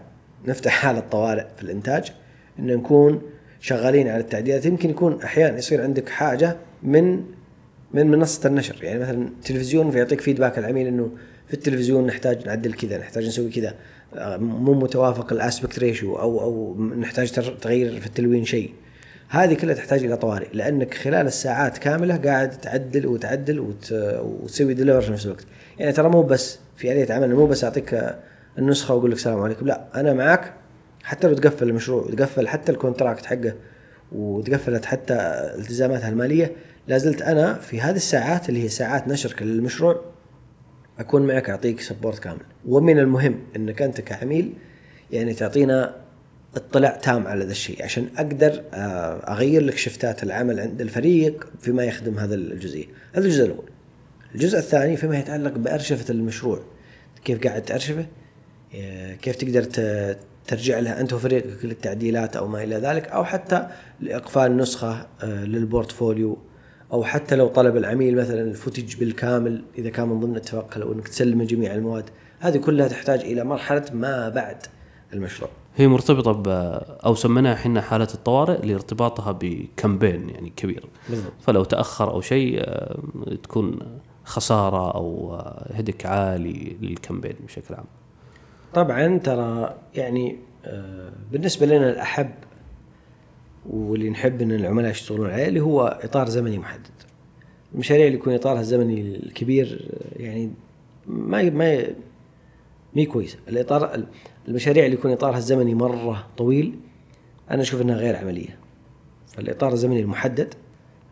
نفتح 0.46 0.72
حالة 0.72 1.00
طوارئ 1.00 1.44
في 1.56 1.62
الإنتاج 1.62 2.12
إن 2.58 2.66
نكون 2.66 3.22
شغالين 3.60 4.08
على 4.08 4.20
التعديلات. 4.20 4.66
يمكن 4.66 4.90
يكون 4.90 5.22
أحيانا 5.22 5.58
يصير 5.58 5.82
عندك 5.82 6.08
حاجة 6.08 6.56
من 6.82 7.24
من 7.94 8.10
منصة 8.10 8.48
النشر. 8.48 8.84
يعني 8.84 8.98
مثلا 8.98 9.28
تلفزيون 9.44 9.90
فيعطيك 9.90 10.20
feedback 10.20 10.58
العميل 10.58 10.86
إنه 10.86 11.10
في 11.48 11.54
التلفزيون 11.54 12.06
نحتاج 12.06 12.46
نعدل 12.46 12.72
كذا 12.72 12.98
نحتاج 12.98 13.26
نسوي 13.26 13.50
كذا. 13.50 13.74
مو 14.38 14.74
متوافق 14.74 15.32
ال 15.32 15.39
aspect 15.39 15.78
ratio 15.78 16.18
أو 16.18 16.40
أو 16.40 16.76
نحتاج 16.84 17.32
تغير 17.60 18.00
في 18.00 18.06
التلوين 18.06 18.44
شيء. 18.44 18.72
هذه 19.28 19.54
كلها 19.54 19.74
تحتاج 19.74 20.04
إلى 20.04 20.16
طوارئ 20.16 20.48
لأنك 20.52 20.94
خلال 20.94 21.26
الساعات 21.26 21.78
كاملة 21.78 22.16
قاعد 22.16 22.50
تعدل 22.50 23.06
وتعدل 23.06 23.60
وت... 23.60 23.92
وتسوي 24.22 24.74
deliver 24.74 25.00
في 25.00 25.12
نفس 25.12 25.26
الوقت. 25.26 25.46
يعني 25.78 25.92
ترى 25.92 26.08
مو 26.08 26.22
بس 26.22 26.58
في 26.76 26.92
آلية 26.92 27.14
عمل 27.14 27.34
مو 27.34 27.46
بس 27.46 27.64
أعطيك 27.64 28.14
النسخة 28.58 28.94
وأقول 28.94 29.10
لك 29.10 29.16
السلام 29.16 29.40
عليكم 29.40 29.66
لا 29.66 29.84
أنا 29.94 30.12
معك 30.12 30.52
حتى 31.02 31.28
لو 31.28 31.34
تقفل 31.34 31.68
المشروع 31.68 32.02
وتقفل 32.02 32.48
حتى 32.48 32.72
ال 32.72 32.78
contract 32.78 33.26
حقه 33.26 33.54
وتقفلت 34.12 34.84
حتى 34.84 35.14
التزاماتها 35.58 36.08
المالية 36.08 36.52
لازلت 36.88 37.22
أنا 37.22 37.54
في 37.54 37.80
هذه 37.80 37.96
الساعات 37.96 38.48
اللي 38.48 38.64
هي 38.64 38.68
ساعات 38.68 39.08
نشرك 39.08 39.42
للمشروع 39.42 40.13
أكون 40.98 41.26
معك 41.26 41.50
أعطيك 41.50 41.80
سبورت 41.80 42.18
كامل. 42.18 42.40
ومن 42.66 42.98
المهم 42.98 43.40
إنك 43.56 43.82
أنت 43.82 44.00
كعميل 44.00 44.52
يعني 45.10 45.34
تعطينا 45.34 46.04
اطلاع 46.56 46.96
تام 46.96 47.26
على 47.26 47.44
ذا 47.44 47.50
الشيء 47.50 47.84
عشان 47.84 48.08
أقدر 48.16 48.62
آه، 48.74 49.32
أغير 49.32 49.62
لك 49.62 49.76
شفتات 49.76 50.22
العمل 50.22 50.60
عند 50.60 50.80
الفريق 50.80 51.48
فيما 51.60 51.84
يخدم 51.84 52.18
هذا 52.18 52.34
الجزئية. 52.34 52.86
هذا 53.12 53.24
الجزء 53.24 53.44
الأول. 53.44 53.70
الجزء 54.34 54.58
الثاني 54.58 54.96
فيما 54.96 55.18
يتعلق 55.18 55.52
بأرشفة 55.52 56.12
المشروع. 56.12 56.60
كيف 57.24 57.46
قاعد 57.46 57.62
تأرشفه؟ 57.62 58.06
آه، 58.74 59.14
كيف 59.14 59.36
تقدر 59.36 59.64
ترجع 60.46 60.78
لها 60.78 61.00
أنت 61.00 61.12
وفريقك 61.12 61.64
للتعديلات 61.64 62.36
أو 62.36 62.48
ما 62.48 62.62
إلى 62.62 62.76
ذلك 62.76 63.08
أو 63.08 63.24
حتى 63.24 63.68
لإقفال 64.00 64.56
نسخة 64.56 65.06
آه، 65.22 65.44
لل 65.44 65.60
portfolio. 65.60 66.38
أو 66.92 67.04
حتى 67.04 67.36
لو 67.36 67.48
طلب 67.48 67.76
العميل 67.76 68.16
مثلا 68.16 68.40
ال 68.40 68.47
footage 68.47 68.96
بالكامل 68.96 69.62
إذا 69.78 69.90
كان 69.90 70.08
من 70.08 70.20
ضمن 70.20 70.36
اتفاق 70.36 70.78
لو 70.78 70.92
إنك 70.92 71.08
تسلم 71.08 71.42
جميع 71.42 71.74
المواد 71.74 72.10
هذه 72.40 72.56
كلها 72.56 72.88
تحتاج 72.88 73.20
إلى 73.20 73.44
مرحلة 73.44 73.84
ما 73.92 74.28
بعد 74.28 74.56
المشروع. 75.12 75.50
هي 75.76 75.88
مرتبطة 75.88 76.32
ب 76.32 76.48
أو 77.06 77.14
سميناها 77.14 77.54
إحنا 77.54 77.80
حاله 77.80 78.08
الطوارئ 78.14 78.66
لارتباطها 78.66 79.32
ب 79.32 79.43
campaign 79.43 80.28
يعني 80.28 80.52
كبير. 80.56 80.84
بالضبط. 81.08 81.32
فلو 81.40 81.64
تأخر 81.64 82.10
أو 82.10 82.20
شيء 82.20 82.60
آه، 82.60 82.98
تكون 83.42 83.78
خسارة 84.24 84.94
أو 84.94 85.34
آه، 85.34 85.72
هدر 85.74 86.06
عالي 86.06 86.76
لل 86.82 86.93
campaign 86.93 87.34
بشكل 87.46 87.74
عام. 87.74 87.84
طبعا 88.74 89.18
ترى 89.18 89.74
يعني 89.94 90.38
آه، 90.64 91.12
بالنسبة 91.32 91.66
لنا 91.66 91.90
الأحب 91.90 92.30
واللي 93.70 94.10
نحب 94.10 94.42
إن 94.42 94.52
العملاء 94.52 94.90
يشتغلون 94.90 95.30
عليه 95.30 95.48
اللي 95.48 95.60
هو 95.60 96.00
إطار 96.02 96.28
زمني 96.28 96.58
محدد. 96.58 96.90
المشاريع 97.74 98.06
اللي 98.06 98.18
يكون 98.18 98.34
إطارها 98.34 98.60
الزمني 98.60 99.00
الكبير 99.00 99.90
آه، 99.90 100.22
يعني 100.22 100.50
ما 101.06 101.50
ما 101.50 101.86
مي 102.96 103.06
كويسة، 103.06 103.38
الإطار 103.48 104.04
المشاريع 104.48 104.84
اللي 104.84 104.96
يكون 104.96 105.10
إطارها 105.10 105.38
الزمني 105.38 105.74
مرة 105.74 106.26
طويل 106.36 106.74
أنا 107.50 107.62
أشوف 107.62 107.82
إنها 107.82 107.96
غير 107.96 108.16
عملية. 108.16 108.58
فالاطار 109.26 109.72
الزمني 109.72 110.00
المحدد 110.00 110.54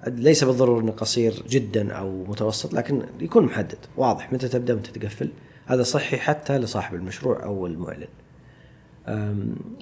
ليس 0.07 0.45
بالضرورة 0.45 0.81
إنه 0.81 0.93
قصير 0.93 1.43
جدا 1.49 1.93
أو 1.93 2.25
متوسط 2.25 2.75
لكن 2.75 3.03
يكون 3.21 3.45
محدد 3.45 3.79
واضح. 3.97 4.33
متى 4.33 4.49
تبدأ 4.49 4.75
متى 4.75 4.93
تقفل. 4.93 5.31
هذا 5.67 5.83
صحي 5.83 6.17
حتى 6.17 6.59
لصاحب 6.59 6.95
المشروع 6.95 7.45
أو 7.45 7.67
المعلن. 7.67 8.07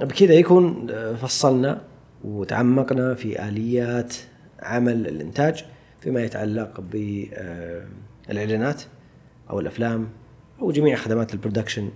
بكذا 0.00 0.34
يكون 0.34 0.86
أه، 0.90 1.14
فصلنا. 1.14 1.80
وتعمقنا 2.24 3.14
في 3.14 3.48
آليات 3.48 4.14
عمل 4.62 5.06
الإنتاج 5.06 5.64
فيما 6.00 6.20
يتعلق 6.22 6.80
بالاعلانات 6.80 8.82
أو 9.50 9.60
الأفلام 9.60 10.08
أو 10.62 10.72
جميع 10.72 10.96
خدمات 10.96 11.34
البرودكشن 11.34 11.88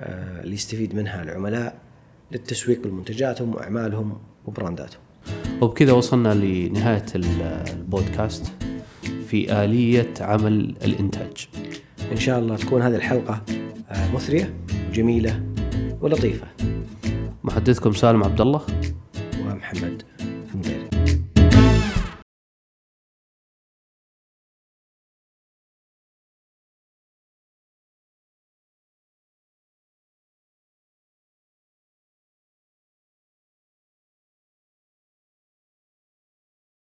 أه، 0.00 0.42
اللي 0.42 0.54
يستفيد 0.54 0.94
منها 0.94 1.22
العملاء 1.22 1.78
للتسويق 2.32 2.86
لمنتجاتهم 2.86 3.54
واعمالهم 3.54 4.18
وبرانداتهم. 4.44 5.00
وبكذا 5.60 5.92
وصلنا 5.92 6.34
لنهاية 6.34 7.04
ال- 7.14 7.42
البودكاست 7.72 8.52
في 9.26 9.64
آلية 9.64 10.14
عمل 10.20 10.76
الإنتاج. 10.84 11.48
إن 12.12 12.16
شاء 12.16 12.38
الله 12.38 12.56
تكون 12.56 12.82
هذه 12.82 12.96
الحلقة 12.96 13.42
أه، 13.90 14.12
مثرية 14.14 14.54
وجميله 14.88 15.42
ولطيفة. 16.00 16.46
محدثكم 17.44 17.92
سالم 17.92 18.24
عبد 18.24 18.40
الله. 18.40 18.62
Hamid. 19.72 20.02